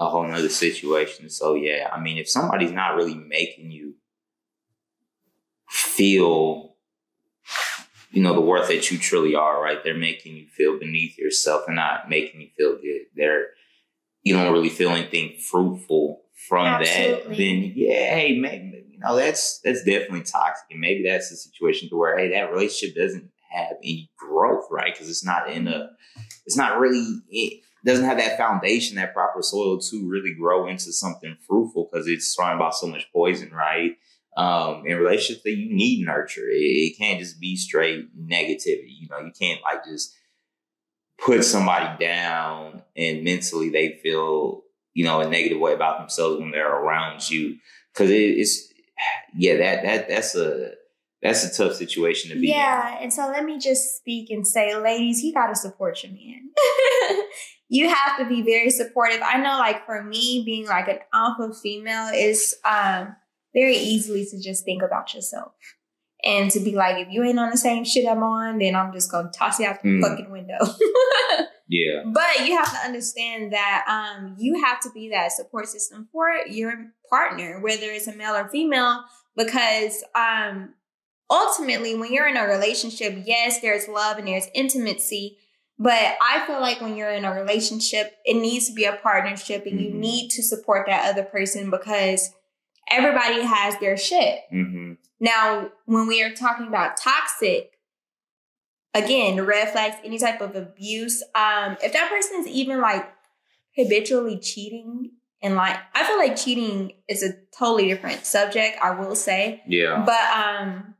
a 0.04 0.10
whole 0.10 0.26
nother 0.26 0.48
situation. 0.48 1.30
So 1.30 1.54
yeah, 1.54 1.88
I 1.92 2.00
mean, 2.00 2.18
if 2.18 2.28
somebody's 2.28 2.72
not 2.72 2.96
really 2.96 3.14
making 3.14 3.70
you 3.70 3.94
feel, 5.68 6.76
you 8.10 8.22
know, 8.22 8.34
the 8.34 8.40
worth 8.40 8.68
that 8.68 8.90
you 8.90 8.98
truly 8.98 9.34
are, 9.34 9.62
right? 9.62 9.82
They're 9.82 9.96
making 9.96 10.36
you 10.36 10.46
feel 10.46 10.78
beneath 10.78 11.18
yourself 11.18 11.64
and 11.66 11.76
not 11.76 12.08
making 12.08 12.40
you 12.40 12.48
feel 12.56 12.76
good. 12.76 13.02
They're, 13.14 13.46
you 14.22 14.34
don't 14.34 14.52
really 14.52 14.68
feel 14.68 14.90
anything 14.90 15.36
fruitful 15.38 16.22
from 16.48 16.82
that. 16.82 17.24
Then 17.28 17.72
yeah, 17.74 18.14
hey, 18.14 18.38
maybe 18.40 18.84
you 18.90 18.98
know 18.98 19.16
that's 19.16 19.60
that's 19.64 19.84
definitely 19.84 20.22
toxic, 20.22 20.66
and 20.70 20.80
maybe 20.80 21.04
that's 21.06 21.30
the 21.30 21.36
situation 21.36 21.88
to 21.88 21.96
where 21.96 22.16
hey, 22.18 22.30
that 22.30 22.52
relationship 22.52 22.96
doesn't 22.96 23.30
have 23.50 23.76
any 23.82 24.10
growth, 24.18 24.66
right? 24.70 24.92
Because 24.92 25.08
it's 25.08 25.24
not 25.24 25.50
in 25.50 25.68
a, 25.68 25.90
it's 26.46 26.56
not 26.56 26.78
really, 26.78 27.22
doesn't 27.84 28.04
have 28.04 28.18
that 28.18 28.38
foundation, 28.38 28.96
that 28.96 29.12
proper 29.12 29.42
soil 29.42 29.78
to 29.78 30.08
really 30.08 30.34
grow 30.34 30.66
into 30.66 30.92
something 30.92 31.36
fruitful 31.46 31.88
because 31.90 32.06
it's 32.06 32.34
surrounded 32.34 32.58
by 32.58 32.70
so 32.70 32.86
much 32.86 33.06
poison, 33.12 33.50
right? 33.50 33.96
Um, 34.36 34.84
in 34.86 34.96
relationships 34.96 35.44
that 35.44 35.54
you 35.54 35.74
need 35.74 36.04
nurture, 36.04 36.48
it, 36.48 36.54
it 36.54 36.98
can't 36.98 37.20
just 37.20 37.38
be 37.38 37.56
straight 37.56 38.08
negativity. 38.18 38.94
You 39.00 39.08
know, 39.10 39.20
you 39.20 39.32
can't 39.38 39.62
like 39.62 39.84
just 39.84 40.14
put 41.24 41.44
somebody 41.44 42.04
down 42.04 42.82
and 42.96 43.22
mentally 43.22 43.68
they 43.68 44.00
feel, 44.02 44.62
you 44.94 45.04
know, 45.04 45.20
a 45.20 45.28
negative 45.28 45.60
way 45.60 45.74
about 45.74 45.98
themselves 45.98 46.40
when 46.40 46.50
they're 46.50 46.74
around 46.74 47.28
you. 47.30 47.58
Cause 47.94 48.10
it, 48.10 48.14
it's, 48.14 48.72
yeah, 49.36 49.56
that, 49.58 49.82
that, 49.84 50.08
that's 50.08 50.34
a, 50.34 50.72
that's 51.22 51.44
a 51.44 51.54
tough 51.56 51.76
situation 51.76 52.30
to 52.30 52.40
be 52.40 52.50
in. 52.50 52.56
Yeah, 52.56 52.98
and 53.00 53.12
so 53.12 53.28
let 53.28 53.44
me 53.44 53.58
just 53.58 53.96
speak 53.96 54.30
and 54.30 54.46
say, 54.46 54.74
ladies, 54.74 55.22
you 55.22 55.32
got 55.32 55.46
to 55.46 55.54
support 55.54 56.02
your 56.02 56.12
man. 56.12 56.50
you 57.68 57.88
have 57.88 58.18
to 58.18 58.26
be 58.26 58.42
very 58.42 58.70
supportive. 58.70 59.20
I 59.24 59.38
know, 59.38 59.58
like 59.58 59.86
for 59.86 60.02
me, 60.02 60.42
being 60.44 60.66
like 60.66 60.88
an 60.88 60.98
alpha 61.12 61.52
female 61.54 62.10
is 62.14 62.56
um, 62.64 63.16
very 63.54 63.76
easily 63.76 64.24
to 64.26 64.40
just 64.40 64.64
think 64.64 64.82
about 64.82 65.14
yourself 65.14 65.52
and 66.24 66.50
to 66.50 66.60
be 66.60 66.72
like, 66.74 66.96
if 67.06 67.12
you 67.12 67.22
ain't 67.24 67.38
on 67.38 67.50
the 67.50 67.56
same 67.56 67.84
shit 67.84 68.06
I'm 68.08 68.22
on, 68.22 68.58
then 68.58 68.74
I'm 68.74 68.92
just 68.92 69.10
gonna 69.10 69.30
toss 69.30 69.58
you 69.60 69.66
out 69.66 69.82
the 69.82 69.88
Mm. 69.88 70.00
fucking 70.02 70.30
window. 70.30 70.58
Yeah. 71.66 72.02
But 72.12 72.46
you 72.46 72.56
have 72.58 72.70
to 72.72 72.86
understand 72.86 73.54
that 73.54 73.84
um, 73.88 74.36
you 74.38 74.62
have 74.62 74.80
to 74.80 74.90
be 74.90 75.08
that 75.10 75.32
support 75.32 75.66
system 75.66 76.08
for 76.12 76.28
your 76.46 76.92
partner, 77.08 77.58
whether 77.62 77.86
it's 77.86 78.06
a 78.06 78.14
male 78.14 78.34
or 78.34 78.48
female, 78.50 79.02
because 79.34 80.04
um, 80.14 80.74
ultimately, 81.30 81.96
when 81.96 82.12
you're 82.12 82.28
in 82.28 82.36
a 82.36 82.44
relationship, 82.46 83.22
yes, 83.24 83.60
there's 83.62 83.88
love 83.88 84.18
and 84.18 84.28
there's 84.28 84.48
intimacy. 84.54 85.38
But 85.78 86.16
I 86.22 86.44
feel 86.46 86.60
like 86.60 86.80
when 86.80 86.96
you're 86.96 87.10
in 87.10 87.24
a 87.24 87.34
relationship, 87.34 88.12
it 88.24 88.34
needs 88.34 88.68
to 88.68 88.74
be 88.74 88.84
a 88.84 88.92
partnership 88.96 89.66
and 89.66 89.80
you 89.80 89.90
Mhm. 89.90 89.94
need 89.98 90.30
to 90.30 90.42
support 90.42 90.86
that 90.86 91.08
other 91.10 91.24
person 91.24 91.68
because 91.70 92.32
everybody 92.90 93.42
has 93.42 93.76
their 93.78 93.96
shit. 93.96 94.42
Mm-hmm. 94.52 94.92
Now, 95.20 95.70
when 95.86 96.06
we 96.06 96.22
are 96.22 96.32
talking 96.34 96.66
about 96.68 96.96
toxic, 96.96 97.72
again, 98.94 99.44
red 99.44 99.70
flags, 99.72 99.96
any 100.04 100.18
type 100.18 100.40
of 100.40 100.54
abuse, 100.54 101.22
um, 101.34 101.76
if 101.82 101.92
that 101.92 102.08
person 102.10 102.40
is 102.40 102.46
even 102.46 102.80
like 102.80 103.08
habitually 103.76 104.38
cheating 104.38 105.10
and 105.42 105.56
like 105.56 105.76
I 105.94 106.04
feel 106.04 106.16
like 106.16 106.36
cheating 106.36 106.92
is 107.08 107.22
a 107.22 107.32
totally 107.56 107.88
different 107.88 108.24
subject, 108.24 108.78
I 108.80 108.92
will 108.92 109.16
say. 109.16 109.62
Yeah. 109.66 110.04
But 110.06 110.20
um 110.38 110.94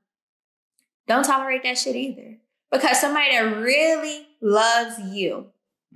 don't 1.06 1.24
tolerate 1.24 1.62
that 1.62 1.78
shit 1.78 1.94
either. 1.96 2.38
Because 2.72 3.00
somebody 3.00 3.30
that 3.30 3.56
really 3.58 4.26
loves 4.44 4.98
you 5.12 5.46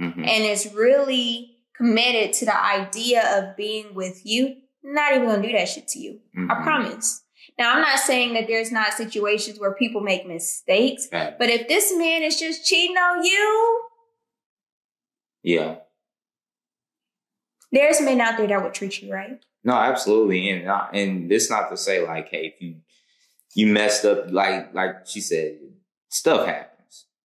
Mm-hmm. 0.00 0.20
and 0.24 0.44
is 0.44 0.72
really 0.74 1.56
committed 1.76 2.32
to 2.34 2.44
the 2.44 2.56
idea 2.56 3.20
of 3.36 3.56
being 3.56 3.94
with 3.94 4.24
you, 4.24 4.54
not 4.84 5.12
even 5.12 5.26
gonna 5.26 5.42
do 5.42 5.50
that 5.52 5.68
shit 5.68 5.88
to 5.88 5.98
you. 5.98 6.20
Mhm. 6.38 6.48
I 6.52 6.62
promise. 6.62 7.24
Now, 7.58 7.74
I'm 7.74 7.80
not 7.82 7.98
saying 7.98 8.34
that 8.34 8.46
there's 8.46 8.70
not 8.70 8.92
situations 8.92 9.58
where 9.58 9.72
people 9.74 10.00
make 10.00 10.24
mistakes, 10.24 11.08
but 11.10 11.50
if 11.50 11.66
this 11.66 11.92
man 11.96 12.22
is 12.22 12.38
just 12.38 12.64
cheating 12.64 12.96
on 12.96 13.24
you, 13.24 13.82
Yeah. 15.42 15.76
there's 17.72 18.00
men 18.00 18.20
out 18.20 18.36
there 18.38 18.46
that 18.46 18.62
would 18.62 18.74
treat 18.74 19.02
you 19.02 19.12
right. 19.12 19.40
No, 19.64 19.74
absolutely, 19.74 20.48
and 20.50 20.64
not, 20.64 20.94
and 20.94 21.28
this 21.30 21.50
not 21.50 21.70
to 21.70 21.76
say 21.76 22.06
like, 22.06 22.28
hey, 22.28 22.54
if 22.54 22.62
you 22.62 22.76
you 23.54 23.66
messed 23.66 24.04
up, 24.04 24.30
like 24.30 24.72
like 24.74 25.06
she 25.06 25.20
said, 25.20 25.58
stuff 26.08 26.46
happens, 26.46 26.77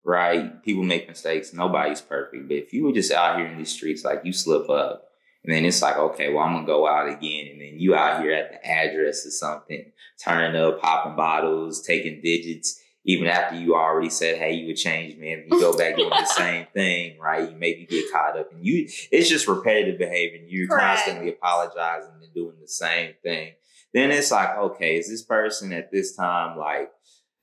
right? 0.07 0.63
People 0.63 0.83
make 0.83 1.07
mistakes. 1.07 1.53
Nobody's 1.53 1.99
perfect, 1.99 2.47
but 2.47 2.55
if 2.55 2.71
you 2.73 2.85
were 2.85 2.93
just 2.93 3.11
out 3.11 3.37
here 3.37 3.45
in 3.45 3.57
these 3.57 3.73
streets, 3.73 4.05
like 4.05 4.21
you 4.23 4.31
slip 4.31 4.69
up, 4.69 5.03
and 5.43 5.53
then 5.53 5.65
it's 5.65 5.81
like, 5.81 5.97
okay, 5.97 6.33
well, 6.33 6.43
I'm 6.45 6.53
gonna 6.53 6.65
go 6.65 6.87
out 6.87 7.09
again, 7.09 7.47
and 7.51 7.61
then 7.61 7.73
you 7.77 7.93
out 7.93 8.21
here 8.21 8.31
at 8.31 8.51
the 8.51 8.65
address 8.65 9.25
or 9.25 9.31
something, 9.31 9.91
turning 10.23 10.59
up, 10.59 10.81
popping 10.81 11.15
bottles, 11.15 11.81
taking 11.81 12.21
digits. 12.21 12.81
Even 13.03 13.27
after 13.27 13.57
you 13.57 13.75
already 13.75 14.09
said, 14.09 14.37
"Hey, 14.37 14.53
you 14.53 14.73
a 14.73 14.75
changed 14.75 15.17
man," 15.17 15.45
you 15.49 15.59
go 15.61 15.77
back 15.77 15.95
doing 15.95 16.09
the 16.09 16.25
same 16.37 16.67
thing, 16.73 17.17
right? 17.19 17.49
You 17.49 17.55
maybe 17.57 17.85
get 17.85 18.11
caught 18.11 18.37
up, 18.37 18.51
and 18.51 18.65
you 18.65 18.87
it's 19.11 19.29
just 19.29 19.47
repetitive 19.47 19.97
behavior. 19.97 20.39
And 20.39 20.49
you're 20.49 20.67
Correct. 20.67 21.03
constantly 21.05 21.29
apologizing 21.29 22.11
and 22.21 22.33
doing 22.33 22.55
the 22.61 22.67
same 22.67 23.13
thing. 23.23 23.53
Then 23.93 24.11
it's 24.11 24.31
like, 24.31 24.57
okay, 24.57 24.97
is 24.97 25.07
this 25.09 25.23
person 25.23 25.71
at 25.71 25.91
this 25.91 26.15
time 26.15 26.57
like 26.57 26.91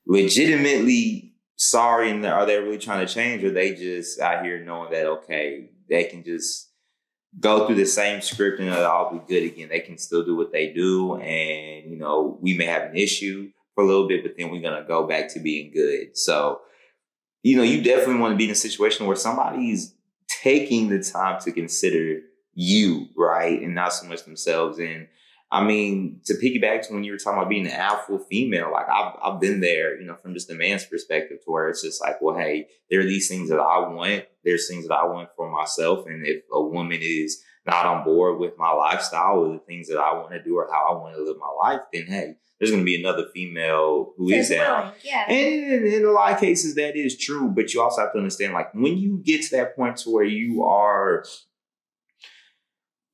legitimately 0.07 1.34
sorry, 1.57 2.11
and 2.11 2.25
are 2.25 2.47
they 2.47 2.59
really 2.59 2.79
trying 2.79 3.07
to 3.07 3.13
change, 3.13 3.45
or 3.45 3.51
they 3.51 3.75
just 3.75 4.21
out 4.21 4.45
here 4.45 4.65
knowing 4.65 4.91
that 4.93 5.07
okay, 5.07 5.71
they 5.89 6.05
can 6.05 6.25
just 6.25 6.71
go 7.41 7.67
through 7.67 7.77
the 7.77 7.87
same 7.87 8.21
script 8.21 8.61
and 8.61 8.69
it'll 8.69 8.85
all 8.85 9.13
be 9.13 9.21
good 9.27 9.43
again. 9.45 9.69
They 9.69 9.81
can 9.81 9.99
still 9.99 10.25
do 10.25 10.37
what 10.37 10.53
they 10.53 10.73
do, 10.73 11.17
and 11.17 11.91
you 11.91 11.99
know 11.99 12.39
we 12.41 12.57
may 12.57 12.67
have 12.67 12.91
an 12.91 12.97
issue 12.97 13.51
for 13.75 13.85
a 13.85 13.87
little 13.87 14.09
bit, 14.09 14.23
but 14.23 14.37
then 14.37 14.51
we're 14.51 14.63
gonna 14.63 14.85
go 14.87 15.07
back 15.07 15.33
to 15.35 15.41
being 15.41 15.73
good. 15.73 16.17
So, 16.17 16.61
you 17.43 17.57
know, 17.57 17.63
you 17.63 17.83
definitely 17.83 18.21
want 18.21 18.33
to 18.33 18.37
be 18.37 18.45
in 18.45 18.51
a 18.51 18.55
situation 18.55 19.07
where 19.07 19.17
somebody's 19.17 19.95
taking 20.43 20.89
the 20.89 21.03
time 21.03 21.41
to 21.41 21.53
consider 21.53 22.21
you, 22.55 23.09
right, 23.17 23.61
and 23.61 23.75
not 23.75 23.93
so 23.93 24.07
much 24.07 24.25
themselves. 24.25 24.79
And 24.79 25.09
I 25.55 25.63
mean, 25.63 26.21
to 26.25 26.35
piggyback 26.35 26.85
to 26.87 26.93
when 26.93 27.05
you 27.05 27.13
were 27.13 27.19
talking 27.19 27.39
about 27.39 27.49
being 27.49 27.67
an 27.67 27.73
alpha 27.73 28.19
female, 28.29 28.73
like 28.73 28.89
I've 28.89 29.15
I've 29.23 29.41
been 29.41 29.61
there, 29.61 30.01
you 30.01 30.05
know, 30.05 30.17
from 30.17 30.35
just 30.35 30.51
a 30.51 30.55
man's 30.55 30.85
perspective, 30.85 31.39
to 31.45 31.51
where 31.51 31.69
it's 31.69 31.83
just 31.83 32.03
like, 32.03 32.21
well, 32.21 32.37
hey, 32.37 32.67
there 32.91 32.99
are 32.99 33.05
these 33.05 33.29
things 33.29 33.51
that 33.51 33.61
I 33.61 33.89
want. 33.89 34.25
There's 34.43 34.69
things 34.69 34.89
that 34.89 34.95
I 34.95 35.07
want 35.07 35.29
for 35.37 35.49
myself, 35.49 36.07
and 36.07 36.27
if 36.27 36.43
a 36.53 36.61
woman 36.61 36.99
is 37.01 37.41
not 37.65 37.87
on 37.87 38.03
board 38.03 38.41
with 38.41 38.59
my 38.59 38.73
lifestyle 38.73 39.39
or 39.39 39.53
the 39.53 39.61
things 39.61 39.87
that 39.89 39.99
I 39.99 40.13
want 40.15 40.33
to 40.33 40.43
do 40.43 40.57
or 40.57 40.69
how 40.73 40.89
I 40.89 41.01
want 41.01 41.15
to 41.15 41.23
live 41.23 41.37
my 41.39 41.71
life, 41.71 41.83
then 41.93 42.07
hey, 42.09 42.35
there's 42.59 42.73
going 42.73 42.83
to 42.83 42.85
be 42.85 43.01
another 43.01 43.27
female 43.33 44.13
who 44.17 44.31
is 44.31 44.49
down. 44.49 44.83
willing, 44.83 44.95
Yeah. 45.05 45.31
And 45.31 45.87
in 45.87 46.05
a 46.05 46.11
lot 46.11 46.33
of 46.33 46.41
cases, 46.41 46.75
that 46.75 46.97
is 46.97 47.17
true. 47.17 47.49
But 47.49 47.73
you 47.73 47.81
also 47.81 48.03
have 48.03 48.13
to 48.13 48.19
understand, 48.19 48.55
like, 48.55 48.75
when 48.75 48.99
you 48.99 49.23
get 49.25 49.43
to 49.43 49.57
that 49.57 49.77
point 49.77 49.99
to 49.99 50.11
where 50.11 50.25
you 50.25 50.65
are 50.65 51.25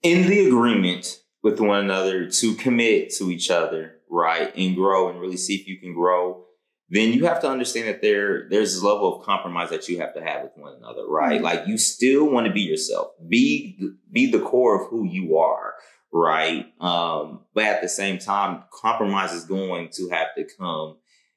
in 0.02 0.26
the 0.26 0.46
agreement 0.46 1.20
with 1.42 1.60
one 1.60 1.80
another 1.80 2.28
to 2.28 2.54
commit 2.54 3.10
to 3.14 3.30
each 3.30 3.50
other, 3.50 3.96
right, 4.08 4.52
and 4.56 4.76
grow 4.76 5.08
and 5.08 5.20
really 5.20 5.36
see 5.36 5.54
if 5.54 5.66
you 5.66 5.78
can 5.78 5.94
grow, 5.94 6.44
then 6.88 7.12
you 7.12 7.24
have 7.26 7.40
to 7.40 7.48
understand 7.48 7.88
that 7.88 8.02
there 8.02 8.48
there's 8.50 8.74
this 8.74 8.82
level 8.82 9.20
of 9.20 9.24
compromise 9.24 9.70
that 9.70 9.88
you 9.88 9.98
have 10.00 10.12
to 10.14 10.22
have 10.22 10.42
with 10.42 10.56
one 10.56 10.74
another, 10.74 11.06
right? 11.06 11.40
Mhm. 11.40 11.44
Like, 11.44 11.66
you 11.66 11.78
still 11.78 12.28
want 12.30 12.46
to 12.46 12.52
be 12.52 12.62
yourself, 12.62 13.12
be 13.28 13.78
be 14.10 14.30
the 14.30 14.40
core 14.40 14.82
of 14.82 14.90
who 14.90 15.04
you 15.04 15.38
are, 15.38 15.74
right? 16.12 16.66
Um, 16.80 17.44
but 17.54 17.64
at 17.64 17.80
the 17.82 17.88
same 17.88 18.18
time, 18.18 18.64
compromise 18.72 19.32
is 19.32 19.44
going 19.44 19.90
to 19.94 20.08
have 20.08 20.34
to 20.36 20.44
come 20.58 20.96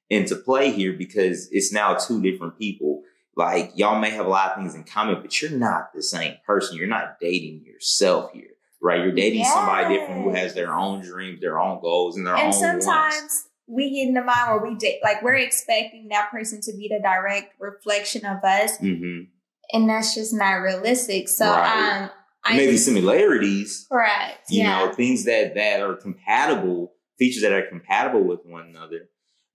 into 0.10 0.36
play 0.36 0.72
here 0.72 0.94
because 0.94 1.48
it's 1.52 1.72
now 1.72 1.96
two 1.96 2.22
different 2.22 2.58
people. 2.58 3.04
Like 3.36 3.72
y'all 3.76 4.00
may 4.00 4.10
have 4.12 4.26
a 4.26 4.30
lot 4.30 4.52
of 4.52 4.58
things 4.58 4.76
in 4.76 4.84
common, 4.84 5.22
but 5.22 5.40
you're 5.42 5.52
not 5.52 5.94
the 5.94 6.04
same 6.04 6.36
person. 6.46 6.78
You're 6.78 6.88
not 6.88 7.20
dating 7.20 7.64
yourself 7.66 8.32
here, 8.32 8.53
right? 8.84 9.02
You're 9.02 9.14
dating 9.14 9.46
somebody 9.46 9.96
different 9.98 10.24
who 10.24 10.30
has 10.36 10.54
their 10.54 10.76
own 10.76 11.02
dreams, 11.02 11.40
their 11.42 11.60
own 11.60 11.82
goals, 11.82 12.18
and 12.18 12.28
their 12.28 12.36
and 12.36 12.42
own 12.42 12.46
And 12.48 12.56
sometimes 12.84 12.86
wants. 13.16 13.50
we 13.66 13.90
get 13.92 14.10
in 14.10 14.14
the 14.14 14.22
mind 14.22 14.52
where 14.52 14.70
we 14.72 14.76
date, 14.76 15.00
like 15.04 15.24
we're 15.24 15.36
expecting 15.36 16.10
that 16.10 16.30
person 16.30 16.60
to 16.62 16.74
be 16.74 16.90
the 16.90 17.00
direct 17.02 17.54
reflection 17.60 18.26
of 18.26 18.44
us, 18.44 18.78
Mhm. 18.78 19.28
and 19.72 19.90
that's 19.90 20.14
just 20.14 20.34
not 20.34 20.56
realistic. 20.56 21.30
So, 21.30 21.50
Right. 21.50 22.04
um, 22.04 22.10
I 22.46 22.58
Maybe 22.58 22.76
similarities, 22.76 23.88
correct, 23.90 24.50
you 24.50 24.64
yeah, 24.64 24.86
know, 24.86 24.92
things 24.94 25.24
that 25.24 25.56
that 25.56 25.80
are 25.82 25.96
compatible, 25.96 26.92
features 27.18 27.42
that 27.42 27.54
are 27.54 27.62
compatible 27.68 28.22
with 28.26 28.42
one 28.46 28.68
another. 28.68 29.08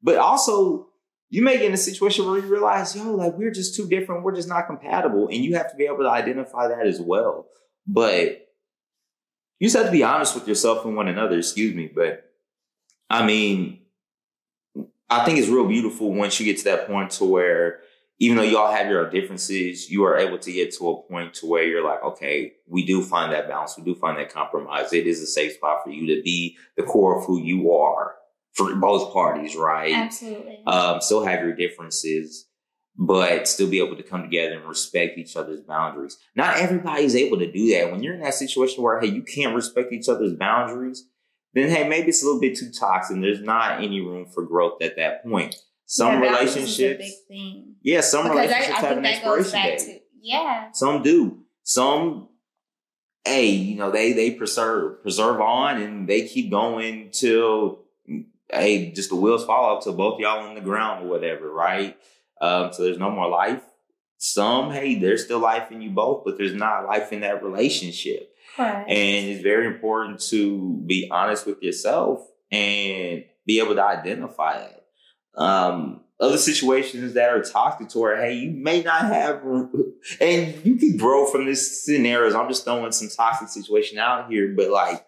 But 0.03 0.17
also, 0.17 0.89
you 1.29 1.43
may 1.43 1.59
get 1.59 1.67
in 1.67 1.75
a 1.75 1.77
situation 1.77 2.25
where 2.25 2.39
you 2.39 2.47
realize, 2.47 2.97
yo, 2.97 3.15
like 3.15 3.35
we're 3.37 3.51
just 3.51 3.77
too 3.77 3.87
different, 3.87 4.25
we're 4.25 4.35
just 4.35 4.49
not 4.49 4.67
compatible, 4.67 5.27
and 5.27 5.45
you 5.45 5.55
have 5.57 5.71
to 5.71 5.77
be 5.77 5.85
able 5.85 5.99
to 5.99 6.09
identify 6.09 6.67
that 6.69 6.87
as 6.87 6.99
well. 6.99 7.47
But 7.87 8.48
you 9.59 9.67
just 9.67 9.77
have 9.77 9.87
to 9.87 9.93
be 9.93 10.03
honest 10.03 10.35
with 10.35 10.47
yourself 10.47 10.85
and 10.85 10.97
one 10.97 11.09
another. 11.09 11.39
Excuse 11.39 11.75
me, 11.75 11.91
but 11.93 12.31
I 13.11 13.25
mean, 13.27 13.81
I 15.11 15.25
think 15.25 15.39
it's 15.39 15.49
real 15.49 15.67
beautiful 15.67 16.13
once 16.13 16.39
you 16.39 16.47
get 16.47 16.59
to 16.59 16.65
that 16.65 16.87
point 16.87 17.11
to 17.13 17.25
where 17.25 17.81
even 18.21 18.37
though 18.37 18.43
y'all 18.43 18.73
have 18.73 18.89
your 18.89 19.09
differences, 19.09 19.91
you 19.91 20.05
are 20.05 20.17
able 20.17 20.39
to 20.39 20.53
get 20.53 20.75
to 20.75 20.91
a 20.91 21.03
point 21.03 21.35
to 21.35 21.47
where 21.47 21.63
you're 21.63 21.85
like, 21.85 22.03
okay, 22.03 22.55
we 22.67 22.85
do 22.85 23.03
find 23.03 23.33
that 23.33 23.49
balance. 23.49 23.77
We 23.79 23.85
do 23.85 23.95
find 23.95 24.19
that 24.19 24.33
compromise. 24.33 24.93
It 24.93 25.07
is 25.07 25.23
a 25.23 25.27
safe 25.27 25.55
spot 25.55 25.85
for 25.85 25.91
you 25.91 26.17
to 26.17 26.23
be 26.23 26.57
the 26.77 26.83
core 26.83 27.19
of 27.19 27.25
who 27.27 27.41
you 27.41 27.73
are 27.73 28.17
for 28.55 28.75
both 28.75 29.13
parties, 29.13 29.55
right? 29.55 29.93
absolutely. 29.93 30.59
Um, 30.67 31.01
still 31.01 31.25
have 31.25 31.41
your 31.41 31.55
differences, 31.55 32.48
but 33.01 33.47
still 33.47 33.69
be 33.71 33.79
able 33.79 33.97
to 33.97 34.03
come 34.03 34.23
together 34.23 34.57
and 34.59 34.69
respect 34.69 35.17
each 35.17 35.37
other's 35.37 35.61
boundaries. 35.61 36.19
Not 36.35 36.57
everybody's 36.59 37.15
able 37.15 37.39
to 37.39 37.51
do 37.51 37.71
that. 37.75 37.93
When 37.93 38.03
you're 38.03 38.15
in 38.15 38.21
that 38.23 38.35
situation 38.35 38.83
where, 38.83 39.01
hey, 39.01 39.07
you 39.07 39.23
can't 39.23 39.55
respect 39.55 39.93
each 39.93 40.09
other's 40.09 40.33
boundaries, 40.33 41.07
then 41.55 41.71
hey, 41.71 41.89
maybe 41.89 42.09
it's 42.09 42.23
a 42.23 42.27
little 42.27 42.41
bit 42.41 42.59
too 42.59 42.71
toxic 42.73 43.21
there's 43.21 43.41
not 43.41 43.83
any 43.83 44.01
room 44.01 44.27
for 44.27 44.43
growth 44.43 44.83
at 44.83 44.97
that 44.97 45.23
point. 45.25 45.55
Some 45.87 46.15
Yeah, 46.23 46.33
boundaries 46.33 46.51
is 46.51 46.57
a 46.57 46.59
relationships, 46.59 46.99
big 47.05 47.15
thing. 47.29 47.75
yeah, 47.83 48.01
some 48.01 48.25
because 48.25 48.37
relationships 48.41 48.69
I 48.77 48.81
have 48.81 48.89
think 48.89 48.99
an 48.99 49.07
expiration 49.07 49.63
date. 49.63 49.79
to 49.79 50.01
yeah, 50.21 50.73
Some 50.73 51.03
do. 51.03 51.39
Some, 51.63 52.29
hey, 53.25 53.47
you 53.51 53.77
know, 53.77 53.91
they 53.91 54.13
they 54.13 54.33
preserve 54.33 55.03
preserve 55.03 55.41
on 55.41 55.81
and 55.81 56.09
they 56.09 56.27
keep 56.27 56.51
going 56.51 57.11
till 57.13 57.85
hey, 58.53 58.91
just 58.93 59.11
the 59.11 59.17
wheels 59.17 59.45
fall 59.47 59.77
off 59.77 59.85
till 59.85 59.95
both 59.95 60.19
y'all 60.21 60.41
on 60.41 60.55
the 60.55 60.61
ground 60.61 61.07
or 61.07 61.09
whatever, 61.09 61.51
right? 61.51 61.97
Um, 62.41 62.73
so 62.73 62.85
there's 62.85 62.99
no 62.99 63.11
more 63.11 63.29
life. 63.29 63.63
Some, 64.19 64.73
hey, 64.73 64.97
there's 64.97 65.25
still 65.25 65.39
life 65.39 65.71
in 65.71 65.81
you 65.81 65.91
both, 65.91 66.25
but 66.25 66.39
there's 66.39 66.55
not 66.55 66.87
life 66.87 67.13
in 67.13 67.21
that 67.21 67.43
relationship. 67.43 68.35
correct. 68.57 68.91
And 68.91 69.29
it's 69.29 69.43
very 69.43 69.67
important 69.67 70.21
to 70.31 70.83
be 70.87 71.09
honest 71.11 71.47
with 71.47 71.63
yourself 71.63 72.27
and 72.51 73.25
be 73.47 73.61
able 73.61 73.75
to 73.77 73.85
identify 73.85 74.59
it. 74.59 74.85
Um, 75.37 76.01
other 76.21 76.37
situations 76.37 77.15
that 77.15 77.31
are 77.31 77.43
toxic 77.43 77.89
to 77.91 77.99
where, 77.99 78.17
hey, 78.17 78.35
you 78.35 78.51
may 78.51 78.83
not 78.83 79.03
have, 79.03 79.43
and 80.21 80.65
you 80.65 80.77
can 80.77 80.97
grow 80.97 81.27
from 81.27 81.47
this 81.47 81.85
scenarios. 81.85 82.35
I'm 82.35 82.49
just 82.49 82.65
throwing 82.65 82.91
some 82.91 83.09
toxic 83.09 83.49
situation 83.49 83.99
out 83.99 84.29
here, 84.29 84.53
but 84.57 84.71
like, 84.71 85.07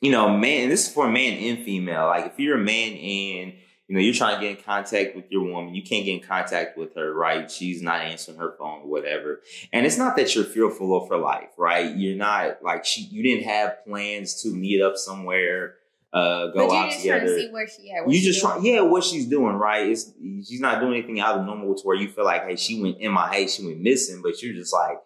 you 0.00 0.12
know, 0.12 0.28
man, 0.28 0.68
this 0.68 0.86
is 0.86 0.92
for 0.92 1.10
man 1.10 1.38
and 1.38 1.64
female. 1.64 2.06
Like, 2.06 2.26
if 2.26 2.38
you're 2.38 2.60
a 2.60 2.62
man 2.62 2.92
and 2.92 3.54
you 3.88 3.94
know 3.94 4.00
you're 4.00 4.14
trying 4.14 4.36
to 4.36 4.40
get 4.40 4.58
in 4.58 4.62
contact 4.62 5.16
with 5.16 5.24
your 5.30 5.42
woman, 5.42 5.74
you 5.74 5.82
can't 5.82 6.04
get 6.04 6.12
in 6.12 6.20
contact 6.20 6.76
with 6.76 6.94
her, 6.94 7.12
right? 7.12 7.50
She's 7.50 7.82
not 7.82 8.02
answering 8.02 8.36
her 8.36 8.54
phone, 8.58 8.82
or 8.82 8.86
whatever. 8.86 9.40
And 9.72 9.86
it's 9.86 9.96
not 9.96 10.14
that 10.16 10.34
you're 10.34 10.44
fearful 10.44 10.94
of 10.94 11.08
her 11.08 11.16
life, 11.16 11.48
right? 11.56 11.96
You're 11.96 12.16
not 12.16 12.62
like 12.62 12.84
she. 12.84 13.02
You 13.02 13.22
didn't 13.22 13.44
have 13.44 13.84
plans 13.84 14.42
to 14.42 14.54
meet 14.54 14.82
up 14.82 14.96
somewhere, 14.96 15.76
uh, 16.12 16.48
go 16.48 16.52
but 16.54 16.68
you 16.68 16.76
out 16.76 16.90
just 16.90 17.04
trying 17.06 17.20
together. 17.20 17.36
to 17.36 17.40
see 17.42 17.50
where 17.50 17.68
she 17.68 17.90
at. 17.90 18.10
You 18.10 18.20
just 18.20 18.42
doing. 18.42 18.54
try, 18.54 18.62
yeah, 18.62 18.80
what 18.82 19.04
she's 19.04 19.26
doing, 19.26 19.54
right? 19.56 19.88
It's 19.88 20.12
she's 20.46 20.60
not 20.60 20.80
doing 20.80 20.94
anything 20.94 21.20
out 21.20 21.38
of 21.38 21.46
normal 21.46 21.74
to 21.74 21.82
where 21.82 21.96
you 21.96 22.08
feel 22.08 22.24
like, 22.24 22.44
hey, 22.44 22.56
she 22.56 22.82
went 22.82 22.98
MIA, 22.98 23.48
she 23.48 23.64
went 23.64 23.80
missing, 23.80 24.20
but 24.22 24.42
you're 24.42 24.54
just 24.54 24.72
like, 24.72 24.98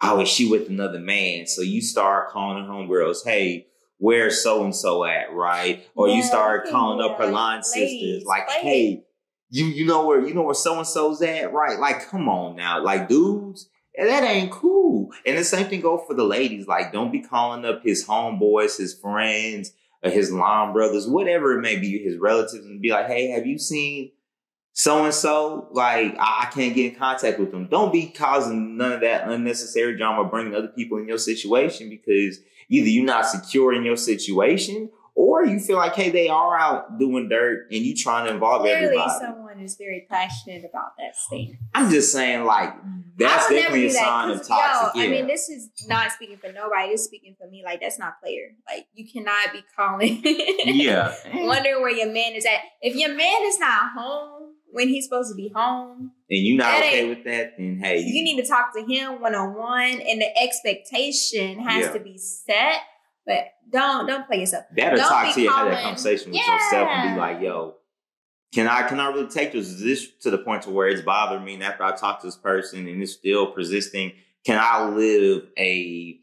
oh, 0.00 0.20
is 0.20 0.28
she 0.28 0.50
with 0.50 0.68
another 0.68 0.98
man? 0.98 1.46
So 1.46 1.62
you 1.62 1.80
start 1.80 2.30
calling 2.30 2.64
her 2.64 2.70
homegirls, 2.70 3.24
hey, 3.24 3.66
where's 3.98 4.42
so 4.42 4.64
and 4.64 4.74
so 4.74 5.04
at, 5.04 5.32
right? 5.32 5.86
Or 5.94 6.08
you 6.08 6.22
start 6.22 6.68
calling 6.68 7.04
up 7.04 7.18
her 7.18 7.24
yeah, 7.24 7.30
line 7.30 7.62
sisters, 7.62 8.24
like, 8.24 8.48
hey, 8.50 9.04
you 9.50 9.66
you 9.66 9.86
know 9.86 10.06
where 10.06 10.26
you 10.26 10.34
know 10.34 10.42
where 10.42 10.54
so 10.54 10.78
and 10.78 10.86
so's 10.86 11.22
at, 11.22 11.52
right? 11.52 11.78
Like, 11.78 12.08
come 12.08 12.28
on 12.28 12.56
now, 12.56 12.82
like 12.82 13.08
dudes. 13.08 13.68
And 13.96 14.08
that 14.08 14.24
ain't 14.24 14.50
cool. 14.50 15.12
And 15.24 15.38
the 15.38 15.44
same 15.44 15.66
thing 15.66 15.80
go 15.80 15.98
for 15.98 16.14
the 16.14 16.24
ladies. 16.24 16.66
Like, 16.66 16.92
don't 16.92 17.12
be 17.12 17.20
calling 17.20 17.64
up 17.64 17.84
his 17.84 18.04
homeboys, 18.04 18.76
his 18.76 18.92
friends, 18.92 19.72
or 20.02 20.10
his 20.10 20.32
line 20.32 20.72
brothers, 20.72 21.08
whatever 21.08 21.56
it 21.56 21.62
may 21.62 21.78
be, 21.78 21.98
his 21.98 22.16
relatives, 22.18 22.66
and 22.66 22.82
be 22.82 22.90
like, 22.90 23.06
hey, 23.06 23.28
have 23.28 23.46
you 23.46 23.56
seen 23.56 24.10
so 24.76 25.04
and 25.04 25.14
so, 25.14 25.68
like 25.70 26.16
I, 26.18 26.42
I 26.42 26.50
can't 26.52 26.74
get 26.74 26.92
in 26.92 26.98
contact 26.98 27.38
with 27.38 27.52
them. 27.52 27.68
Don't 27.68 27.92
be 27.92 28.08
causing 28.08 28.76
none 28.76 28.92
of 28.92 29.00
that 29.02 29.28
unnecessary 29.28 29.96
drama, 29.96 30.28
bringing 30.28 30.52
other 30.54 30.68
people 30.68 30.98
in 30.98 31.06
your 31.06 31.16
situation 31.18 31.88
because 31.88 32.40
either 32.68 32.88
you're 32.88 33.04
not 33.04 33.24
secure 33.24 33.72
in 33.72 33.84
your 33.84 33.96
situation 33.96 34.90
or 35.16 35.44
you 35.44 35.60
feel 35.60 35.76
like, 35.76 35.94
hey, 35.94 36.10
they 36.10 36.28
are 36.28 36.58
out 36.58 36.98
doing 36.98 37.28
dirt 37.28 37.68
and 37.70 37.82
you 37.82 37.94
trying 37.94 38.26
to 38.26 38.32
involve 38.32 38.62
Clearly, 38.62 38.86
everybody. 38.86 39.12
someone 39.20 39.60
is 39.60 39.76
very 39.76 40.06
passionate 40.10 40.64
about 40.68 40.96
that 40.98 41.14
state. 41.14 41.56
I'm 41.72 41.88
just 41.88 42.12
saying, 42.12 42.44
like, 42.44 42.74
that's 43.16 43.46
I 43.46 43.48
would 43.48 43.54
never 43.54 43.76
definitely 43.76 43.86
a 43.86 43.92
that, 43.92 44.04
sign 44.04 44.30
of 44.30 44.46
toxic. 44.46 45.00
Yo, 45.00 45.02
I 45.02 45.08
mean, 45.08 45.28
this 45.28 45.48
is 45.48 45.70
not 45.86 46.10
speaking 46.10 46.36
for 46.36 46.50
nobody. 46.52 46.90
This 46.90 47.02
is 47.02 47.06
speaking 47.06 47.36
for 47.38 47.48
me. 47.48 47.62
Like, 47.64 47.80
that's 47.80 47.98
not 47.98 48.20
player. 48.20 48.56
Like, 48.68 48.88
you 48.94 49.08
cannot 49.08 49.52
be 49.52 49.62
calling. 49.76 50.20
yeah. 50.64 51.14
Wondering 51.34 51.80
where 51.80 51.92
your 51.92 52.12
man 52.12 52.32
is 52.32 52.44
at. 52.44 52.60
If 52.82 52.96
your 52.96 53.14
man 53.14 53.42
is 53.44 53.60
not 53.60 53.92
home 53.96 54.33
when 54.74 54.88
he's 54.88 55.04
supposed 55.04 55.30
to 55.30 55.36
be 55.36 55.48
home, 55.54 56.12
And 56.30 56.38
you're 56.40 56.58
not 56.58 56.80
That 56.80 56.86
okay 56.86 57.08
with 57.08 57.24
that, 57.24 57.54
then 57.56 57.78
hey, 57.78 58.00
you 58.00 58.24
need 58.24 58.42
to 58.42 58.46
talk 58.48 58.74
to 58.74 58.84
him 58.84 59.20
one 59.20 59.34
on 59.34 59.54
one, 59.54 60.00
and 60.00 60.20
the 60.20 60.38
expectation 60.42 61.60
has 61.60 61.86
Yeah. 61.86 61.92
to 61.92 62.00
be 62.00 62.18
set. 62.18 62.80
But 63.26 63.46
don't 63.70 64.06
don't 64.06 64.26
play 64.26 64.40
yourself. 64.40 64.64
Better 64.76 64.96
Don't 64.96 65.08
talk 65.08 65.34
to 65.34 65.40
you, 65.40 65.50
have 65.50 65.68
that 65.70 65.82
conversation 65.82 66.32
with 66.32 66.40
yourself 66.46 66.88
and 66.90 67.14
be 67.14 67.20
like, 67.20 67.40
yo, 67.40 67.76
can 68.54 68.68
I 68.68 68.82
can 68.82 69.00
I 69.00 69.08
really 69.08 69.28
take 69.28 69.52
this, 69.52 69.68
Is 69.68 69.80
this 69.80 70.08
to 70.22 70.30
the 70.30 70.38
point 70.38 70.62
to 70.62 70.70
where 70.70 70.88
it's 70.88 71.00
bothering 71.02 71.44
me 71.44 71.54
and 71.54 71.62
after 71.62 71.84
I 71.84 71.92
talk 71.96 72.20
to 72.20 72.26
this 72.26 72.36
person 72.36 72.86
and 72.86 73.02
it's 73.02 73.12
still 73.12 73.52
persisting, 73.52 74.12
can 74.44 74.58
I 74.60 74.88
live 74.90 75.46
a, 75.56 76.20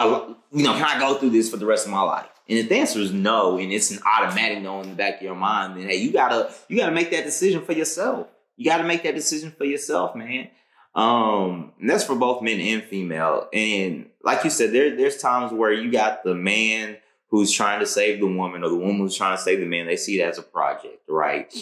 a 0.00 0.04
you 0.52 0.64
know, 0.64 0.72
can 0.72 0.84
I 0.84 0.98
go 0.98 1.14
through 1.18 1.30
this 1.30 1.50
for 1.50 1.58
the 1.58 1.66
rest 1.66 1.84
of 1.84 1.92
my 1.92 2.02
life? 2.02 2.30
And 2.48 2.58
if 2.58 2.68
the 2.68 2.76
answer 2.76 3.00
is 3.00 3.12
no, 3.12 3.58
and 3.58 3.72
it's 3.72 3.90
an 3.90 3.98
automatic 4.06 4.62
no 4.62 4.80
in 4.80 4.90
the 4.90 4.94
back 4.94 5.16
of 5.16 5.22
your 5.22 5.34
mind, 5.34 5.76
then 5.76 5.88
hey, 5.88 5.96
you 5.96 6.12
gotta 6.12 6.52
you 6.68 6.76
gotta 6.76 6.92
make 6.92 7.10
that 7.10 7.24
decision 7.24 7.62
for 7.62 7.72
yourself. 7.72 8.28
You 8.56 8.64
gotta 8.70 8.84
make 8.84 9.02
that 9.02 9.14
decision 9.14 9.50
for 9.50 9.64
yourself, 9.64 10.14
man. 10.14 10.48
Um, 10.94 11.72
and 11.80 11.90
that's 11.90 12.04
for 12.04 12.14
both 12.14 12.42
men 12.42 12.60
and 12.60 12.82
female. 12.82 13.48
And 13.52 14.08
like 14.22 14.44
you 14.44 14.50
said, 14.50 14.72
there 14.72 14.96
there's 14.96 15.18
times 15.18 15.52
where 15.52 15.72
you 15.72 15.90
got 15.90 16.24
the 16.24 16.34
man 16.34 16.96
who's 17.28 17.52
trying 17.52 17.80
to 17.80 17.86
save 17.86 18.20
the 18.20 18.26
woman 18.26 18.62
or 18.62 18.68
the 18.68 18.76
woman 18.76 18.98
who's 18.98 19.16
trying 19.16 19.36
to 19.36 19.42
save 19.42 19.60
the 19.60 19.66
man. 19.66 19.86
They 19.86 19.96
see 19.96 20.20
it 20.20 20.24
as 20.24 20.38
a 20.38 20.42
project, 20.42 21.02
right? 21.08 21.52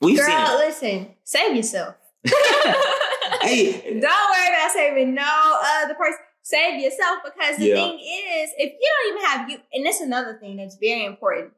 We've 0.00 0.18
Girl, 0.18 0.46
seen 0.46 0.58
listen, 0.58 1.14
save 1.24 1.56
yourself. 1.56 1.94
Hey, 3.40 3.72
Don't 3.72 4.02
worry 4.02 4.48
about 4.48 4.70
saving 4.72 5.14
no 5.14 5.60
other 5.82 5.94
person. 5.94 6.18
Save 6.42 6.80
yourself 6.80 7.20
because 7.24 7.56
the 7.58 7.68
Yeah. 7.68 7.74
thing 7.76 7.98
is, 8.00 8.50
if 8.58 8.72
you 8.72 8.90
don't 8.90 9.14
even 9.16 9.26
have 9.30 9.50
you, 9.50 9.58
and 9.72 9.86
that's 9.86 10.00
another 10.00 10.36
thing 10.38 10.56
that's 10.56 10.76
very 10.76 11.04
important. 11.04 11.52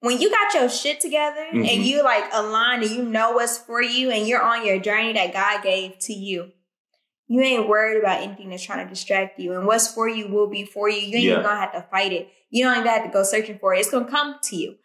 When 0.00 0.20
you 0.20 0.30
got 0.30 0.52
your 0.54 0.68
shit 0.68 1.00
together 1.00 1.46
Mhm. 1.52 1.68
and 1.72 1.84
you 1.84 2.02
like 2.02 2.24
align 2.32 2.82
and 2.82 2.90
you 2.90 3.02
know 3.02 3.32
what's 3.32 3.56
for 3.58 3.80
you 3.80 4.10
and 4.10 4.26
you're 4.26 4.42
on 4.42 4.66
your 4.66 4.78
journey 4.78 5.12
that 5.14 5.32
God 5.32 5.62
gave 5.62 5.98
to 6.00 6.12
you, 6.12 6.52
you 7.28 7.40
ain't 7.40 7.68
worried 7.68 7.98
about 7.98 8.20
anything 8.20 8.50
that's 8.50 8.62
trying 8.64 8.84
to 8.84 8.90
distract 8.92 9.38
you. 9.38 9.52
And 9.54 9.66
what's 9.66 9.88
for 9.94 10.08
you 10.08 10.26
will 10.28 10.48
be 10.48 10.64
for 10.66 10.88
you. 10.88 10.98
You 10.98 11.16
ain't 11.16 11.24
Yeah. 11.24 11.30
even 11.32 11.42
gonna 11.44 11.60
have 11.60 11.72
to 11.72 11.82
fight 11.90 12.12
it. 12.12 12.28
You 12.50 12.64
don't 12.64 12.74
even 12.78 12.88
have 12.88 13.04
to 13.04 13.10
go 13.10 13.22
searching 13.22 13.58
for 13.58 13.74
it. 13.74 13.78
It's 13.80 13.90
gonna 13.90 14.10
come 14.10 14.38
to 14.42 14.56
you. 14.56 14.76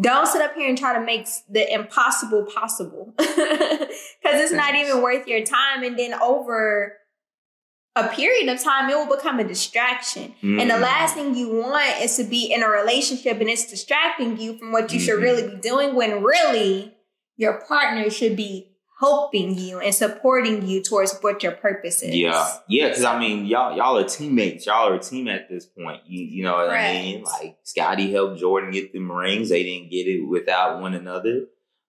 Don't 0.00 0.26
sit 0.26 0.40
up 0.42 0.54
here 0.54 0.68
and 0.68 0.78
try 0.78 0.92
to 0.94 1.00
make 1.00 1.26
the 1.48 1.70
impossible 1.72 2.44
possible. 2.44 3.14
Because 3.18 4.40
it's 4.40 4.52
not 4.52 4.74
even 4.76 5.02
worth 5.02 5.26
your 5.26 5.44
time. 5.44 5.82
And 5.82 5.98
then 5.98 6.14
over 6.14 6.96
a 7.94 8.08
period 8.08 8.48
of 8.48 8.58
time, 8.62 8.88
it 8.90 8.96
will 8.96 9.14
become 9.16 9.38
a 9.38 9.44
distraction. 9.44 10.34
And 10.42 10.70
the 10.70 10.74
Mm. 10.74 10.80
last 10.80 11.14
thing 11.14 11.34
you 11.34 11.50
want 11.50 12.00
is 12.00 12.16
to 12.16 12.24
be 12.24 12.50
in 12.52 12.62
a 12.62 12.68
relationship 12.68 13.38
and 13.40 13.50
it's 13.50 13.66
distracting 13.70 14.38
you 14.40 14.56
from 14.58 14.72
what 14.72 14.92
you 14.92 14.98
should 14.98 15.18
Mhm. 15.18 15.22
really 15.22 15.48
be 15.48 15.56
doing 15.56 15.94
when 15.94 16.22
really 16.22 16.94
your 17.36 17.62
partner 17.68 18.08
should 18.08 18.34
be 18.36 18.68
helping 19.00 19.58
you 19.58 19.78
and 19.80 19.92
supporting 19.94 20.64
you 20.66 20.80
towards 20.80 21.18
what 21.22 21.42
your 21.42 21.52
purpose 21.52 22.02
is. 22.02 22.14
Yeah, 22.14 22.46
yeah, 22.68 22.88
because 22.88 23.04
I 23.04 23.18
mean, 23.18 23.46
y'all 23.46 23.76
y'all 23.76 23.98
are 23.98 24.04
teammates. 24.08 24.64
Y'all 24.66 24.88
are 24.88 24.94
a 24.94 24.98
team 25.00 25.26
at 25.28 25.48
this 25.50 25.66
point. 25.66 26.00
You 26.06 26.22
you 26.24 26.44
know 26.44 26.52
what 26.54 26.70
I 26.70 26.92
mean? 26.94 27.24
Like 27.24 27.56
Scottie 27.64 28.12
helped 28.12 28.38
Jordan 28.38 28.70
get 28.70 28.92
them 28.92 29.10
rings. 29.12 29.48
They 29.50 29.64
didn't 29.64 29.90
get 29.90 30.06
it 30.06 30.20
without 30.26 30.80
one 30.80 30.94
another. 30.94 31.46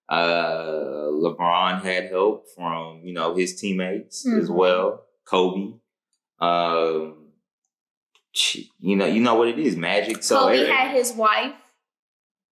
Uh, 0.09 1.07
LeBron 1.11 1.81
had 1.81 2.09
help 2.09 2.45
from 2.55 3.01
you 3.03 3.13
know 3.13 3.35
his 3.35 3.59
teammates 3.59 4.27
as 4.27 4.49
Mhm. 4.49 4.55
well. 4.55 5.03
Kobe. 5.25 5.73
Sh- 8.31 8.65
you 8.79 8.95
know 8.95 9.05
you 9.05 9.21
know 9.21 9.35
what 9.35 9.47
it 9.47 9.59
is, 9.59 9.75
Magic. 9.75 10.23
So 10.23 10.39
Kobe 10.39 10.65
had 10.65 10.95
his 10.95 11.13
wife. 11.13 11.53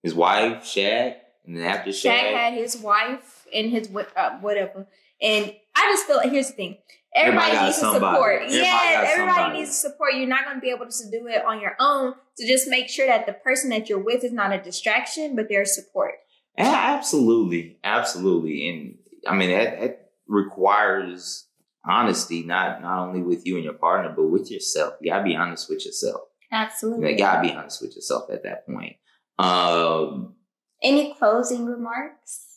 his 0.04 0.14
wife, 0.14 0.64
Shaq, 0.64 1.16
and 1.46 1.58
then 1.58 1.64
after 1.64 1.90
Shaq 1.92 2.12
Shaq, 2.12 2.34
had 2.34 2.54
his 2.54 2.78
wife 2.78 3.48
and 3.54 3.72
his 3.72 3.90
uh, 4.16 4.38
whatever. 4.40 4.88
And 5.22 5.56
I 5.76 5.90
just 5.92 6.06
feel 6.06 6.18
like 6.18 6.32
here's 6.32 6.48
the 6.48 6.54
thing. 6.54 6.78
Everybody, 7.14 7.48
Everybody 7.52 7.66
needs 7.68 7.80
to 7.80 7.92
support. 7.94 8.42
Everybody 8.44 8.56
yes, 8.56 9.10
everybody 9.12 9.36
somebody. 9.38 9.60
needs 9.60 9.76
support. 9.78 10.14
You're 10.16 10.28
not 10.28 10.46
going 10.46 10.56
to 10.58 10.62
be 10.62 10.70
able 10.70 10.86
to 10.86 11.12
do 11.12 11.28
it 11.28 11.44
on 11.44 11.60
your 11.60 11.76
own. 11.80 12.14
So 12.36 12.48
just 12.48 12.70
make 12.70 12.88
sure 12.88 13.06
that 13.08 13.26
the 13.26 13.34
person 13.34 13.70
that 13.72 13.90
you're 13.90 14.00
with 14.00 14.24
is 14.24 14.32
not 14.32 14.54
a 14.54 14.62
distraction, 14.62 15.36
but 15.36 15.48
they're 15.50 15.66
support. 15.66 16.14
Yeah, 16.58 16.74
absolutely, 16.74 17.78
absolutely, 17.84 18.70
and 18.70 18.98
I 19.28 19.36
mean 19.36 19.50
that, 19.52 19.80
that 19.80 20.12
requires 20.28 21.48
honesty, 21.86 22.44
not 22.44 22.82
not 22.82 23.00
only 23.08 23.22
with 23.22 23.46
you 23.46 23.56
and 23.56 23.64
your 23.64 23.74
partner, 23.74 24.14
but 24.16 24.28
with 24.28 24.52
yourself. 24.52 24.94
You 25.02 25.12
gotta 25.12 25.24
be 25.24 25.36
honest 25.36 25.70
with 25.70 25.86
yourself. 25.86 26.22
Absolutely. 26.52 27.12
You 27.14 27.18
gotta 27.18 27.42
be 27.42 27.54
honest 27.54 27.82
with 27.82 27.96
yourself 27.96 28.30
at 28.32 28.44
that 28.44 28.66
point. 28.68 28.96
Um, 29.40 30.36
Any 30.84 31.14
closing 31.16 31.66
remarks? 31.66 32.48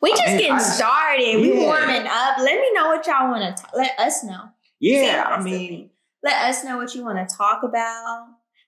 We 0.00 0.12
I 0.12 0.16
just 0.16 0.26
mean, 0.28 0.38
getting 0.38 0.52
I- 0.52 0.58
started. 0.58 1.36
We 1.40 1.54
Yeah. 1.54 1.60
warming 1.66 2.06
up. 2.06 2.38
Let 2.38 2.60
me 2.60 2.72
know 2.72 2.88
what 2.88 3.06
y'all 3.06 3.30
want 3.30 3.56
to 3.56 3.64
let 3.74 3.98
us 3.98 4.22
know. 4.22 4.50
Yeah, 4.80 5.24
I 5.28 5.42
mean, 5.42 5.90
let 6.22 6.48
us 6.48 6.62
know 6.64 6.76
what 6.76 6.94
you 6.94 7.04
want 7.04 7.28
to 7.28 7.36
talk 7.36 7.62
about. 7.64 8.26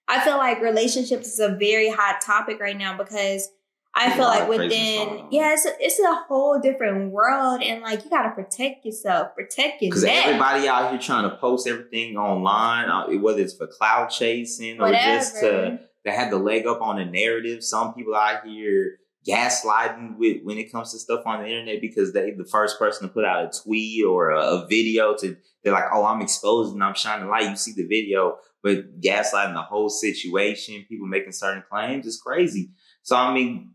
I 0.08 0.20
feel 0.24 0.38
like 0.38 0.60
relationships 0.60 1.28
is 1.28 1.38
a 1.38 1.50
very 1.50 1.88
hot 1.90 2.20
topic 2.20 2.58
right 2.60 2.76
now 2.76 2.96
because 2.96 3.48
I 3.94 4.10
feel 4.12 4.24
like 4.24 4.48
within 4.48 5.26
yeah, 5.30 5.52
it's 5.52 5.66
a, 5.66 5.72
it's 5.80 5.98
a 5.98 6.14
whole 6.28 6.60
different 6.60 7.10
world, 7.10 7.60
and 7.62 7.82
like 7.82 8.04
you 8.04 8.10
got 8.10 8.22
to 8.22 8.30
protect 8.30 8.86
yourself, 8.86 9.34
protect 9.34 9.82
your 9.82 9.90
because 9.90 10.04
everybody 10.04 10.68
out 10.68 10.90
here 10.90 11.00
trying 11.00 11.28
to 11.28 11.36
post 11.36 11.66
everything 11.66 12.16
online, 12.16 12.88
uh, 12.88 13.08
whether 13.18 13.40
it's 13.40 13.54
for 13.54 13.66
cloud 13.66 14.06
chasing 14.06 14.78
or 14.80 14.86
whatever. 14.86 15.18
just 15.18 15.40
to 15.40 15.80
that 16.04 16.14
have 16.14 16.30
the 16.30 16.38
leg 16.38 16.66
up 16.66 16.80
on 16.80 16.96
the 16.96 17.04
narrative. 17.04 17.62
Some 17.64 17.94
people 17.94 18.14
out 18.14 18.46
here 18.46 18.98
gaslighting 19.28 20.16
with 20.16 20.38
when 20.44 20.56
it 20.56 20.72
comes 20.72 20.92
to 20.92 20.98
stuff 20.98 21.22
on 21.26 21.42
the 21.42 21.48
internet 21.48 21.80
because 21.80 22.12
they 22.12 22.30
the 22.30 22.44
first 22.44 22.78
person 22.78 23.06
to 23.06 23.12
put 23.12 23.24
out 23.24 23.44
a 23.44 23.62
tweet 23.62 24.04
or 24.04 24.30
a, 24.30 24.40
a 24.40 24.66
video 24.66 25.14
to 25.16 25.36
they're 25.62 25.74
like, 25.74 25.84
oh, 25.92 26.06
I'm 26.06 26.22
exposed 26.22 26.72
and 26.72 26.82
I'm 26.82 26.94
shining 26.94 27.28
light. 27.28 27.50
You 27.50 27.56
see 27.56 27.74
the 27.76 27.86
video, 27.86 28.38
but 28.62 29.00
gaslighting 29.00 29.52
the 29.52 29.62
whole 29.62 29.90
situation, 29.90 30.86
people 30.88 31.06
making 31.06 31.32
certain 31.32 31.62
claims 31.68 32.06
is 32.06 32.20
crazy. 32.20 32.70
So 33.02 33.16
I 33.16 33.34
mean, 33.34 33.72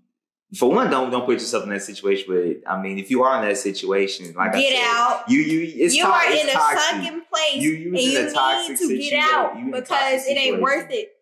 for 0.58 0.70
one, 0.72 0.90
don't 0.90 1.10
don't 1.12 1.26
put 1.26 1.34
yourself 1.34 1.64
in 1.64 1.70
that 1.70 1.82
situation. 1.82 2.26
But 2.28 2.70
I 2.72 2.82
mean, 2.82 3.00
if 3.00 3.10
you 3.10 3.24
are 3.24 3.42
in 3.42 3.48
that 3.50 3.58
situation, 3.58 4.34
like 4.36 4.54
I 4.56 4.60
Get 4.62 4.74
said, 4.76 4.84
out. 4.86 5.24
you 5.28 5.40
you 5.40 5.74
it's 5.84 5.96
you 5.96 6.04
to- 6.04 6.10
are 6.10 6.32
in 6.32 6.50
a 6.50 6.52
toxic. 6.52 6.80
sunken 6.80 7.22
place, 7.32 7.56
You- 7.56 7.72
you 7.72 7.88
and 7.88 8.00
you 8.00 8.20
need 8.20 8.78
to 8.78 8.98
get 9.10 9.14
out 9.34 9.56
because 9.72 10.28
it 10.28 10.38
ain't 10.38 10.62
worth 10.62 10.92
it. 10.92 11.15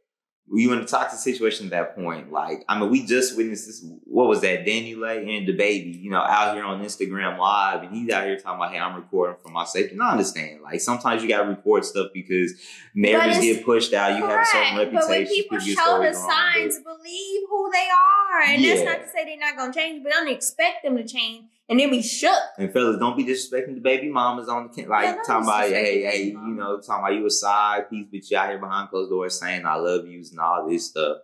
You 0.51 0.71
in 0.73 0.79
a 0.79 0.85
toxic 0.85 1.19
situation 1.19 1.67
at 1.67 1.71
that 1.71 1.95
point. 1.95 2.31
Like, 2.31 2.63
I 2.67 2.79
mean, 2.79 2.91
we 2.91 3.05
just 3.05 3.35
witnessed 3.37 3.65
this. 3.65 3.83
What 4.03 4.27
was 4.27 4.41
that? 4.41 4.65
DaniLeigh 4.65 5.37
and 5.37 5.47
DaBaby, 5.47 5.99
you 6.01 6.11
know, 6.11 6.19
out 6.19 6.53
here 6.53 6.63
on 6.63 6.83
Instagram 6.83 7.39
Live, 7.39 7.81
and 7.83 7.95
he's 7.95 8.09
out 8.11 8.25
here 8.25 8.37
talking 8.37 8.57
about, 8.59 8.71
"Hey, 8.71 8.79
I'm 8.79 8.95
recording 8.95 9.37
for 9.41 9.49
my 9.49 9.63
safety." 9.65 9.93
And 9.93 10.03
I 10.03 10.11
understand. 10.11 10.61
Like, 10.61 10.81
sometimes 10.81 11.23
you 11.23 11.29
gotta 11.29 11.47
record 11.49 11.85
stuff 11.85 12.07
because 12.13 12.53
it's- 12.93 13.41
get 13.41 13.65
pushed 13.65 13.93
out. 13.93 14.17
You 14.17 14.25
have 14.25 14.41
a 14.41 14.45
certain 14.45 14.77
reputation. 14.77 14.93
But 14.93 15.09
when 15.09 15.27
people 15.27 15.59
show 15.59 15.99
the 16.03 16.13
signs, 16.13 16.79
believe 16.79 17.41
who 17.49 17.71
they 17.71 17.87
are. 17.89 18.41
And 18.45 18.63
that's 18.63 18.83
not 18.83 19.01
to 19.05 19.09
say 19.09 19.25
they're 19.25 19.37
not 19.37 19.57
gonna 19.57 19.73
change, 19.73 20.03
but 20.03 20.13
I 20.13 20.17
don't 20.17 20.27
expect 20.29 20.83
them 20.83 20.97
to 20.97 21.03
change 21.03 21.45
and 21.69 21.79
then 21.79 21.89
we 21.89 22.01
shook. 22.01 22.37
And 22.57 22.71
fellas, 22.73 22.97
don't 22.99 23.15
be 23.17 23.23
disrespecting 23.25 23.75
the 23.75 23.81
baby 23.81 24.09
mamas 24.09 24.49
on 24.49 24.67
the 24.67 24.73
camp. 24.73 24.89
Like 24.89 25.05
Yeah, 25.05 25.21
talking 25.25 25.47
about, 25.47 25.69
hey, 25.69 26.03
hey, 26.03 26.23
you 26.25 26.55
know, 26.55 26.79
talking 26.79 27.03
about 27.05 27.13
you 27.13 27.25
a 27.25 27.29
side 27.29 27.89
piece, 27.89 28.07
but 28.11 28.29
you 28.29 28.37
out 28.37 28.49
here 28.49 28.59
behind 28.59 28.89
closed 28.89 29.09
doors 29.09 29.39
saying 29.39 29.65
I 29.65 29.75
love 29.75 30.05
yous 30.07 30.31
and 30.31 30.39
all 30.39 30.67
this 30.69 30.87
stuff. 30.87 31.17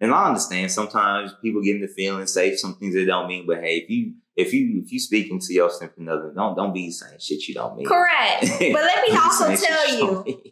And 0.00 0.12
I 0.12 0.26
understand 0.26 0.70
sometimes 0.70 1.32
people 1.40 1.62
get 1.62 1.76
into 1.76 1.88
feeling, 1.88 2.26
say 2.26 2.54
some 2.54 2.74
things 2.74 2.94
they 2.94 3.06
don't 3.06 3.28
mean. 3.28 3.46
But 3.46 3.60
hey, 3.60 3.78
if 3.78 3.88
you 3.90 4.14
if 4.36 4.52
you 4.52 4.82
if 4.84 4.92
you 4.92 5.00
speaking 5.00 5.38
to 5.40 5.54
your 5.54 5.70
significant 5.70 6.10
other, 6.10 6.32
don't 6.36 6.54
don't 6.54 6.74
be 6.74 6.90
saying 6.90 7.18
shit 7.18 7.48
you 7.48 7.54
don't 7.54 7.76
mean. 7.76 7.86
Correct. 7.86 8.42
But 8.60 8.82
let 8.82 9.08
me 9.08 9.16
also 9.16 9.56
tell 9.56 9.96
you, 9.96 10.42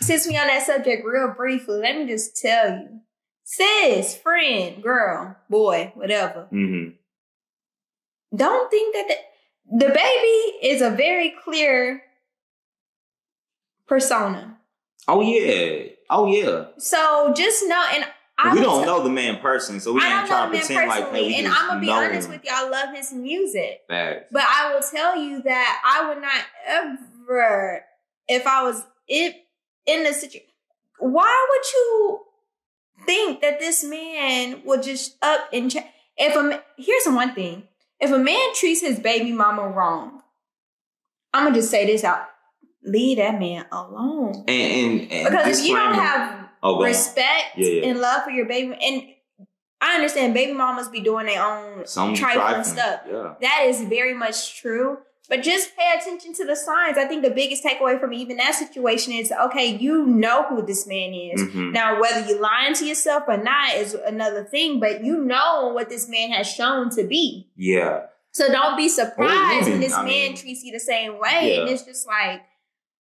since 0.00 0.26
we 0.28 0.36
on 0.36 0.46
that 0.46 0.64
subject 0.64 1.04
real 1.04 1.34
briefly, 1.36 1.80
let 1.80 1.96
me 1.96 2.06
just 2.06 2.36
tell 2.40 2.70
you. 2.70 3.00
Sis, 3.42 4.14
friend, 4.16 4.82
girl, 4.82 5.34
boy, 5.48 5.90
whatever. 5.96 6.48
Mhm. 6.52 6.97
Don't 8.34 8.70
think 8.70 8.94
that 8.94 9.08
the, 9.70 9.86
DaBaby 9.86 10.50
is 10.62 10.82
a 10.82 10.90
very 10.90 11.34
clear 11.44 12.02
persona. 13.86 14.58
Oh 15.06 15.20
yeah. 15.20 15.88
Oh 16.10 16.26
yeah. 16.26 16.66
So 16.78 17.32
just 17.34 17.66
know, 17.66 17.84
and 17.94 18.04
I 18.38 18.54
we 18.54 18.60
don't 18.60 18.86
know 18.86 19.02
the 19.02 19.10
man 19.10 19.38
personally, 19.40 19.80
so 19.80 19.92
we 19.92 20.00
I 20.00 20.20
ain't 20.20 20.28
trying 20.28 20.52
to 20.52 20.58
pretend 20.58 20.88
like, 20.88 21.10
hey, 21.10 21.26
we 21.26 21.36
and 21.36 21.48
I'm 21.48 21.68
gonna 21.68 21.80
be 21.80 21.90
honest 21.90 22.28
him. 22.28 22.34
with 22.34 22.44
you. 22.44 22.50
I 22.54 22.68
love 22.68 22.94
his 22.94 23.12
music, 23.12 23.80
Facts. 23.88 24.26
but 24.30 24.42
I 24.42 24.72
will 24.72 24.82
tell 24.82 25.16
you 25.20 25.42
that 25.42 25.82
I 25.84 26.08
would 26.08 26.22
not 26.22 26.44
ever, 26.66 27.84
if 28.28 28.46
I 28.46 28.62
was 28.62 28.84
if 29.08 29.34
in 29.86 30.04
the 30.04 30.12
situation. 30.12 30.46
Why 31.00 31.46
would 31.50 31.66
you 31.72 32.20
think 33.06 33.40
that 33.40 33.58
this 33.58 33.82
man 33.82 34.62
will 34.64 34.80
just 34.80 35.16
up 35.22 35.48
and 35.52 35.70
check? 35.70 35.92
If 36.16 36.36
a 36.36 36.42
ma- 36.42 36.60
here's 36.76 37.04
the 37.04 37.12
one 37.14 37.34
thing: 37.34 37.66
if 38.00 38.10
a 38.10 38.18
man 38.18 38.54
treats 38.54 38.80
his 38.80 38.98
baby 38.98 39.32
mama 39.32 39.66
wrong, 39.68 40.22
I'm 41.32 41.44
gonna 41.44 41.56
just 41.56 41.70
say 41.70 41.86
this 41.86 42.04
out: 42.04 42.26
leave 42.84 43.18
that 43.18 43.38
man 43.38 43.66
alone. 43.70 44.44
And, 44.48 44.50
and, 44.50 45.12
and 45.12 45.24
Because 45.28 45.60
if 45.60 45.66
you 45.66 45.76
don't 45.76 45.94
have 45.94 46.48
oh, 46.62 46.82
respect 46.82 47.56
Yeah, 47.56 47.68
yeah. 47.68 47.86
and 47.88 48.00
love 48.00 48.24
for 48.24 48.30
your 48.30 48.46
baby, 48.46 48.76
and 48.80 49.02
I 49.80 49.94
understand 49.94 50.34
baby 50.34 50.52
mamas 50.52 50.88
be 50.88 51.00
doing 51.00 51.26
their 51.26 51.42
own 51.42 51.86
some 51.86 52.14
trifling 52.14 52.44
trifling 52.44 52.64
stuff. 52.64 53.00
Yeah. 53.08 53.34
That 53.40 53.64
is 53.66 53.82
very 53.82 54.14
much 54.14 54.60
true. 54.60 54.98
But 55.28 55.42
just 55.42 55.76
pay 55.76 55.92
attention 55.98 56.32
to 56.34 56.46
the 56.46 56.56
signs. 56.56 56.96
I 56.96 57.04
think 57.04 57.22
the 57.22 57.30
biggest 57.30 57.62
takeaway 57.62 58.00
from 58.00 58.14
even 58.14 58.38
that 58.38 58.54
situation 58.54 59.12
is 59.12 59.30
okay, 59.30 59.76
you 59.76 60.06
know 60.06 60.44
who 60.44 60.64
this 60.64 60.86
man 60.86 61.12
is. 61.12 61.42
Mhm. 61.42 61.72
Now, 61.72 62.00
whether 62.00 62.26
you're 62.26 62.40
lying 62.40 62.72
to 62.74 62.86
yourself 62.86 63.24
or 63.28 63.36
not 63.36 63.74
is 63.74 63.92
another 63.94 64.44
thing, 64.44 64.80
but 64.80 65.04
you 65.04 65.18
know 65.18 65.68
what 65.74 65.90
this 65.90 66.08
man 66.08 66.30
has 66.30 66.50
shown 66.50 66.88
to 66.90 67.04
be. 67.04 67.50
Yeah. 67.56 68.04
So 68.32 68.50
don't 68.50 68.76
be 68.76 68.88
surprised 68.88 69.68
when 69.68 69.80
this 69.80 69.92
I 69.92 70.02
man 70.02 70.06
mean- 70.06 70.36
treats 70.36 70.62
you 70.64 70.72
the 70.72 70.80
same 70.80 71.18
way. 71.18 71.58
And 71.60 71.68
it's 71.68 71.82
just 71.82 72.06
like, 72.06 72.40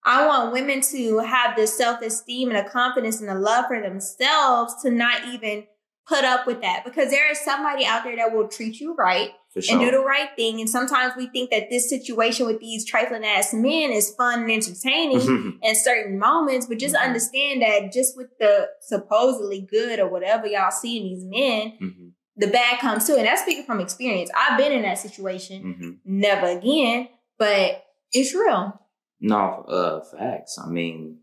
I 0.04 0.26
want 0.26 0.52
women 0.54 0.82
to 0.92 1.20
have 1.20 1.56
the 1.56 1.66
self 1.68 2.02
esteem 2.02 2.50
and 2.50 2.58
the 2.66 2.70
confidence 2.70 3.20
and 3.22 3.30
the 3.30 3.36
love 3.36 3.66
for 3.68 3.82
themselves 3.82 4.82
to 4.82 4.90
not 4.90 5.26
even 5.34 5.66
put 6.08 6.24
up 6.24 6.48
with 6.48 6.62
that 6.62 6.84
because 6.86 7.10
there 7.12 7.30
is 7.30 7.40
somebody 7.42 7.86
out 7.86 8.04
there 8.06 8.16
that 8.16 8.32
will 8.34 8.48
treat 8.48 8.80
you 8.80 8.96
right 8.96 9.32
For 9.62 9.72
and 9.72 9.82
do 9.82 9.92
the 9.92 10.00
right 10.00 10.30
thing. 10.36 10.60
And 10.60 10.70
sometimes 10.70 11.14
we 11.18 11.28
think 11.28 11.50
that 11.52 11.70
this 11.70 11.90
situation 11.90 12.46
with 12.46 12.60
these 12.60 12.86
trifling 12.86 13.26
ass 13.26 13.54
men 13.54 13.92
is 13.92 14.14
fun 14.16 14.42
and 14.42 14.52
entertaining 14.52 15.60
in 15.64 15.76
certain 15.76 16.20
moments, 16.20 16.66
but 16.68 16.80
just 16.80 16.96
Mhm. 16.96 17.02
understand 17.04 17.62
that 17.62 17.92
just 17.92 18.16
with 18.18 18.28
the 18.40 18.70
supposedly 18.82 19.62
good 19.62 20.00
or 20.00 20.08
whatever 20.10 20.48
y'all 20.48 20.72
see 20.72 20.98
in 20.98 21.04
these 21.04 21.24
men, 21.24 21.74
Mhm. 21.82 22.12
the 22.36 22.48
bad 22.48 22.80
comes 22.80 23.06
too. 23.08 23.16
And 23.16 23.26
that's 23.26 23.42
speaking 23.42 23.64
from 23.66 23.80
experience. 23.80 24.30
I've 24.36 24.58
been 24.58 24.72
in 24.72 24.82
that 24.84 24.98
situation 25.00 25.64
Mhm. 25.64 25.98
never 26.06 26.48
again, 26.48 27.10
but 27.38 27.84
it's 28.14 28.34
real. 28.34 28.80
No, 29.20 29.64
uh, 29.68 30.04
facts. 30.04 30.60
I 30.64 30.68
mean, 30.70 31.20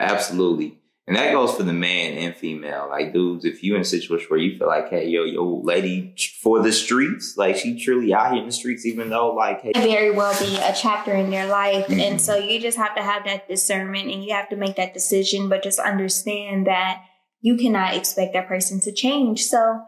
absolutely. 0.00 0.78
And 1.06 1.16
that 1.16 1.32
goes 1.32 1.56
for 1.56 1.64
the 1.64 1.72
man 1.72 2.12
and 2.12 2.36
female. 2.36 2.86
Like, 2.88 3.12
dudes, 3.12 3.44
if 3.44 3.64
you 3.64 3.74
in 3.74 3.80
a 3.80 3.84
situation 3.84 4.28
where 4.28 4.38
you 4.38 4.56
feel 4.56 4.68
like, 4.68 4.88
hey, 4.88 5.08
yo, 5.08 5.24
yo, 5.24 5.60
lady 5.64 6.14
for 6.40 6.62
the 6.62 6.70
streets, 6.70 7.36
like 7.36 7.56
she 7.56 7.76
truly 7.76 8.14
out 8.14 8.32
here 8.32 8.40
in 8.40 8.46
the 8.46 8.52
streets, 8.52 8.86
even 8.86 9.10
though, 9.10 9.34
like, 9.34 9.62
hey, 9.62 9.72
Very 9.74 10.12
well 10.12 10.38
be 10.38 10.56
a 10.58 10.72
chapter 10.72 11.12
in 11.12 11.30
their 11.30 11.48
life. 11.48 11.88
Mhm. 11.88 12.00
And 12.00 12.20
so 12.20 12.36
you 12.36 12.60
just 12.60 12.78
have 12.78 12.94
to 12.94 13.02
have 13.02 13.24
that 13.24 13.48
discernment 13.48 14.10
and 14.10 14.24
you 14.24 14.32
have 14.32 14.48
to 14.50 14.56
make 14.56 14.76
that 14.76 14.94
decision, 14.94 15.48
but 15.48 15.64
just 15.64 15.80
understand 15.80 16.68
that 16.68 17.02
you 17.40 17.56
cannot 17.56 17.96
expect 17.96 18.32
that 18.34 18.46
person 18.46 18.78
to 18.82 18.92
change. 18.92 19.44
So 19.44 19.82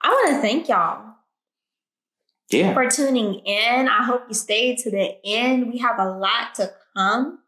I 0.00 0.08
want 0.08 0.36
to 0.36 0.40
thank 0.40 0.70
y'all 0.70 1.16
yeah, 2.48 2.72
for 2.72 2.88
tuning 2.88 3.34
in. 3.40 3.88
I 3.88 4.04
hope 4.04 4.22
you 4.28 4.34
stayed 4.34 4.78
to 4.78 4.90
the 4.90 5.18
end. 5.22 5.70
We 5.70 5.78
have 5.78 5.98
a 5.98 6.08
lot 6.08 6.54
to 6.54 6.72
come. 6.96 7.39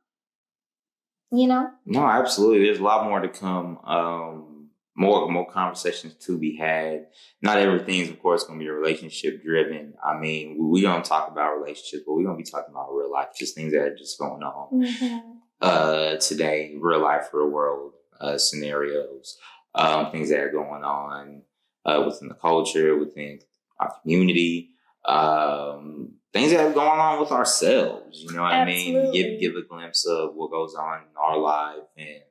You 1.33 1.47
know? 1.47 1.71
no, 1.87 2.07
absolutely. 2.07 2.67
There's 2.67 2.79
a 2.79 2.83
lot 2.83 3.07
more 3.09 3.21
to 3.21 3.29
come. 3.29 3.79
Um, 3.85 4.53
more, 4.95 5.29
more 5.31 5.47
conversations 5.51 6.15
to 6.27 6.37
be 6.37 6.57
had. 6.57 7.07
Not 7.41 7.59
everything's, 7.59 8.11
of 8.11 8.21
course, 8.21 8.45
going 8.45 8.59
to 8.59 8.65
be 8.65 8.71
relationship 8.71 9.43
driven. 9.43 9.95
I 10.05 10.19
mean, 10.19 10.59
we, 10.59 10.67
we 10.69 10.81
don't 10.83 11.05
talk 11.05 11.31
about 11.31 11.57
relationships, 11.57 12.03
but 12.07 12.13
we're 12.13 12.25
going 12.25 12.37
to 12.37 12.45
be 12.45 12.51
talking 12.51 12.75
about 12.75 12.93
real 12.93 13.11
life, 13.11 13.29
just 13.37 13.55
things 13.55 13.73
that 13.73 13.83
are 13.83 13.97
just 13.97 14.19
going 14.19 14.43
on. 14.43 15.41
uh, 15.61 16.17
today, 16.17 16.75
real 16.79 17.01
life, 17.01 17.29
real 17.33 17.49
world 17.49 17.93
uh, 18.21 18.37
scenarios, 18.37 19.39
um, 19.75 20.11
things 20.11 20.29
that 20.29 20.41
are 20.41 20.53
going 20.53 20.85
on 20.85 21.43
uh, 21.87 22.03
within 22.07 22.29
the 22.29 22.35
culture, 22.35 22.97
within 22.97 23.41
our 23.81 23.93
community, 24.03 24.72
um, 25.05 26.15
things 26.33 26.53
that 26.53 26.61
are 26.61 26.73
going 26.73 27.01
on 27.01 27.21
with 27.21 27.31
ourselves. 27.31 28.21
You 28.23 28.33
know 28.35 28.43
what 28.43 28.53
I 28.53 28.65
mean? 28.65 29.13
Give 29.13 29.41
give 29.41 29.57
a 29.57 29.63
glimpse 29.63 30.07
of 30.07 30.35
what 30.35 30.51
goes 30.51 30.75
on 30.75 30.99
in 31.01 31.17
our 31.17 31.39
life 31.39 31.85
and 31.97 32.23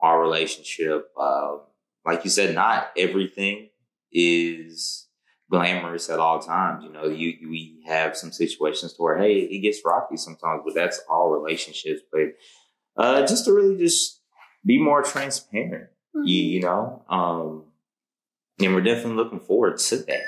our 0.00 0.20
relationship. 0.20 1.10
Um, 1.18 1.60
like 2.04 2.24
you 2.24 2.30
said, 2.30 2.54
not 2.54 2.90
everything 2.96 3.68
is 4.12 5.08
glamorous 5.50 6.10
at 6.10 6.18
all 6.18 6.38
times. 6.40 6.84
You 6.84 6.92
know, 6.92 7.04
you 7.06 7.48
we 7.48 7.82
have 7.86 8.16
some 8.16 8.32
situations 8.32 8.94
to 8.94 9.02
where 9.02 9.18
hey, 9.18 9.38
it 9.40 9.60
gets 9.60 9.80
rocky 9.84 10.16
sometimes, 10.16 10.62
but 10.64 10.74
that's 10.74 11.00
all 11.08 11.30
relationships. 11.30 12.00
But 12.10 12.34
uh, 12.96 13.26
just 13.26 13.44
to 13.46 13.52
really 13.52 13.76
just 13.78 14.20
be 14.64 14.78
more 14.82 15.02
transparent, 15.02 15.88
Mm-hmm. 16.14 16.26
you, 16.26 16.42
you 16.42 16.60
know. 16.60 17.02
Um, 17.08 17.64
and 18.62 18.74
we're 18.74 18.82
definitely 18.82 19.14
looking 19.14 19.40
forward 19.40 19.78
to 19.78 19.96
that. 19.96 20.20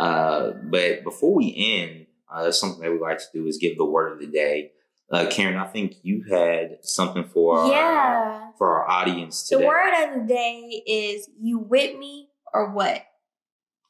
Uh, 0.00 0.52
but 0.64 1.04
before 1.04 1.34
we 1.34 1.54
end, 1.56 2.06
uh, 2.32 2.50
something 2.50 2.80
that 2.80 2.90
we 2.90 2.98
like 2.98 3.18
to 3.18 3.24
do 3.34 3.46
is 3.46 3.58
give 3.58 3.76
the 3.76 3.84
word 3.84 4.12
of 4.12 4.18
the 4.20 4.26
day. 4.26 4.72
Uh, 5.12 5.26
Karen, 5.28 5.56
I 5.56 5.66
think 5.66 5.96
you 6.02 6.24
had 6.30 6.78
something 6.82 7.24
for 7.24 7.58
our, 7.58 7.70
Yeah. 7.70 8.50
for 8.56 8.78
our 8.80 8.88
audience 8.88 9.46
today. 9.46 9.62
The 9.62 9.66
word 9.66 9.92
of 10.04 10.14
the 10.14 10.32
day 10.32 10.82
is 10.86 11.28
you 11.40 11.58
with 11.58 11.98
me 11.98 12.28
or 12.54 12.70
what? 12.70 13.04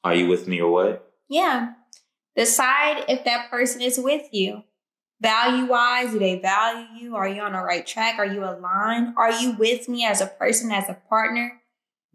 Are 0.03 0.15
you 0.15 0.27
with 0.27 0.49
me 0.49 0.61
or 0.61 0.71
what? 0.73 1.13
Yeah. 1.29 1.75
Decide 2.35 3.05
if 3.09 3.25
that 3.25 3.51
person 3.51 3.83
is 3.83 3.99
with 3.99 4.33
you. 4.33 4.63
Value 5.21 5.67
wise, 5.67 6.13
do 6.13 6.19
they 6.19 6.39
value 6.39 6.87
you? 6.99 7.17
Are 7.17 7.29
you 7.29 7.43
on 7.43 7.53
the 7.53 7.61
right 7.61 7.87
track? 7.87 8.19
Are 8.19 8.25
you 8.25 8.43
aligned? 8.43 9.15
Are 9.19 9.31
you 9.31 9.53
with 9.53 9.87
me 9.89 10.07
as 10.07 10.23
a 10.23 10.27
person, 10.27 10.73
as 10.73 10.89
a 10.89 10.97
partner? 11.11 11.61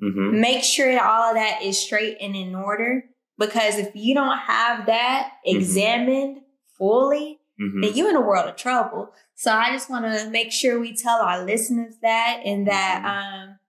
Mm-hmm. 0.04 0.42
Make 0.42 0.64
sure 0.64 1.00
all 1.00 1.30
of 1.30 1.36
that 1.36 1.62
is 1.62 1.78
straight 1.78 2.18
and 2.20 2.36
in 2.36 2.56
order. 2.56 3.06
Because 3.38 3.78
if 3.78 3.92
you 3.96 4.14
don't 4.14 4.38
have 4.38 4.86
that 4.88 5.32
Mhm. 5.48 5.56
examined 5.56 6.42
fully, 6.78 7.40
Mm-hmm. 7.62 7.82
then 7.82 7.94
you're 7.96 8.10
in 8.10 8.16
a 8.18 8.22
world 8.22 8.50
of 8.50 8.56
trouble. 8.58 9.14
So 9.34 9.50
I 9.52 9.72
just 9.72 9.90
want 9.90 10.04
to 10.06 10.30
make 10.30 10.52
sure 10.52 10.78
we 10.80 10.94
tell 10.94 11.20
our 11.22 11.46
listeners 11.46 11.96
that 12.02 12.42
and 12.44 12.68
that, 12.68 13.02
um, 13.06 13.60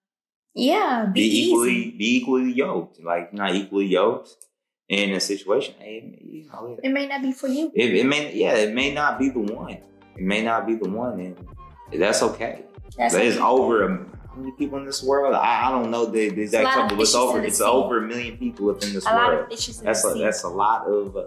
yeah, 0.54 1.06
be, 1.12 1.20
Be 1.20 1.48
equally 1.48 1.90
be 1.92 2.16
equally 2.16 2.52
yoked. 2.52 3.00
Like 3.00 3.32
not 3.32 3.54
equally 3.54 3.86
yoked 3.86 4.30
in 4.88 5.10
a 5.12 5.20
situation. 5.20 5.74
Hey, 5.78 6.18
you 6.20 6.48
know, 6.48 6.76
It 6.82 6.90
may 6.90 7.06
not 7.06 7.22
be 7.22 7.30
for 7.32 7.46
you. 7.46 7.70
it, 7.74 7.94
it 7.94 8.06
may 8.06 8.32
yeah, 8.34 8.54
it 8.54 8.74
may 8.74 8.92
not 8.92 9.18
be 9.20 9.28
the 9.28 9.40
one. 9.40 9.70
It 9.70 10.22
may 10.22 10.42
not 10.42 10.66
be 10.66 10.74
the 10.74 10.88
one, 10.88 11.20
and 11.20 11.36
that's 12.00 12.22
okay. 12.22 12.62
That's 12.96 13.14
okay. 13.14 13.38
over 13.38 13.84
a, 13.84 13.88
how 13.88 14.04
many 14.36 14.52
people 14.52 14.78
in 14.78 14.84
this 14.86 15.02
world? 15.02 15.34
I, 15.34 15.68
I 15.68 15.70
don't 15.70 15.90
know 15.90 16.04
the, 16.06 16.28
the 16.30 16.42
exact 16.42 16.76
number, 16.76 17.00
it's 17.02 17.14
over 17.14 17.42
it's 17.42 17.60
over 17.60 18.04
a 18.04 18.06
million 18.06 18.36
people 18.36 18.66
within 18.66 18.92
this 18.94 19.04
a 19.06 19.10
lot 19.10 19.28
world. 19.32 19.44
of 19.44 19.48
fishes 19.50 19.80
in 19.80 19.86
that's 19.86 20.04
a, 20.04 20.12
sea. 20.12 20.22
that's 20.22 20.42
a 20.44 20.48
lot 20.48 20.86
of 20.86 21.16
uh, 21.16 21.22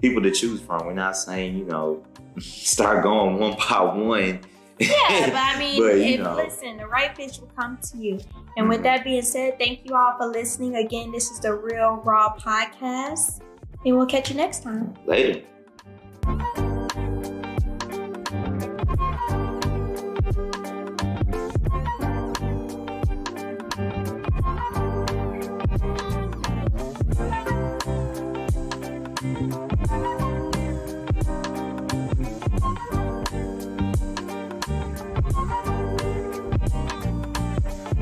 people 0.00 0.22
to 0.22 0.30
choose 0.30 0.60
from. 0.60 0.86
We're 0.86 0.92
not 0.94 1.16
saying 1.16 1.56
you 1.58 1.64
know 1.64 2.02
start 2.38 3.02
going 3.02 3.38
one 3.38 3.56
by 3.68 3.80
one. 3.94 4.40
Yeah, 4.80 4.90
but 5.30 5.34
I 5.36 5.56
mean, 5.60 5.80
But, 5.80 5.94
you 5.98 6.14
if, 6.14 6.20
know. 6.20 6.34
listen, 6.34 6.76
the 6.78 6.86
right 6.86 7.14
fish 7.16 7.38
will 7.38 7.50
come 7.56 7.78
to 7.92 7.96
you. 7.98 8.18
And 8.56 8.68
with 8.68 8.80
Mhm. 8.80 8.84
that 8.84 9.04
being 9.04 9.22
said, 9.22 9.56
thank 9.58 9.80
you 9.84 9.94
all 9.94 10.16
for 10.18 10.26
listening. 10.26 10.74
Again, 10.76 11.12
this 11.12 11.30
is 11.30 11.38
the 11.38 11.54
Real 11.54 12.02
Raw 12.04 12.34
Podcast, 12.36 13.40
and 13.86 13.96
we'll 13.96 14.06
catch 14.06 14.30
you 14.30 14.36
next 14.36 14.64
time. 14.64 14.92
Later. 15.06 15.42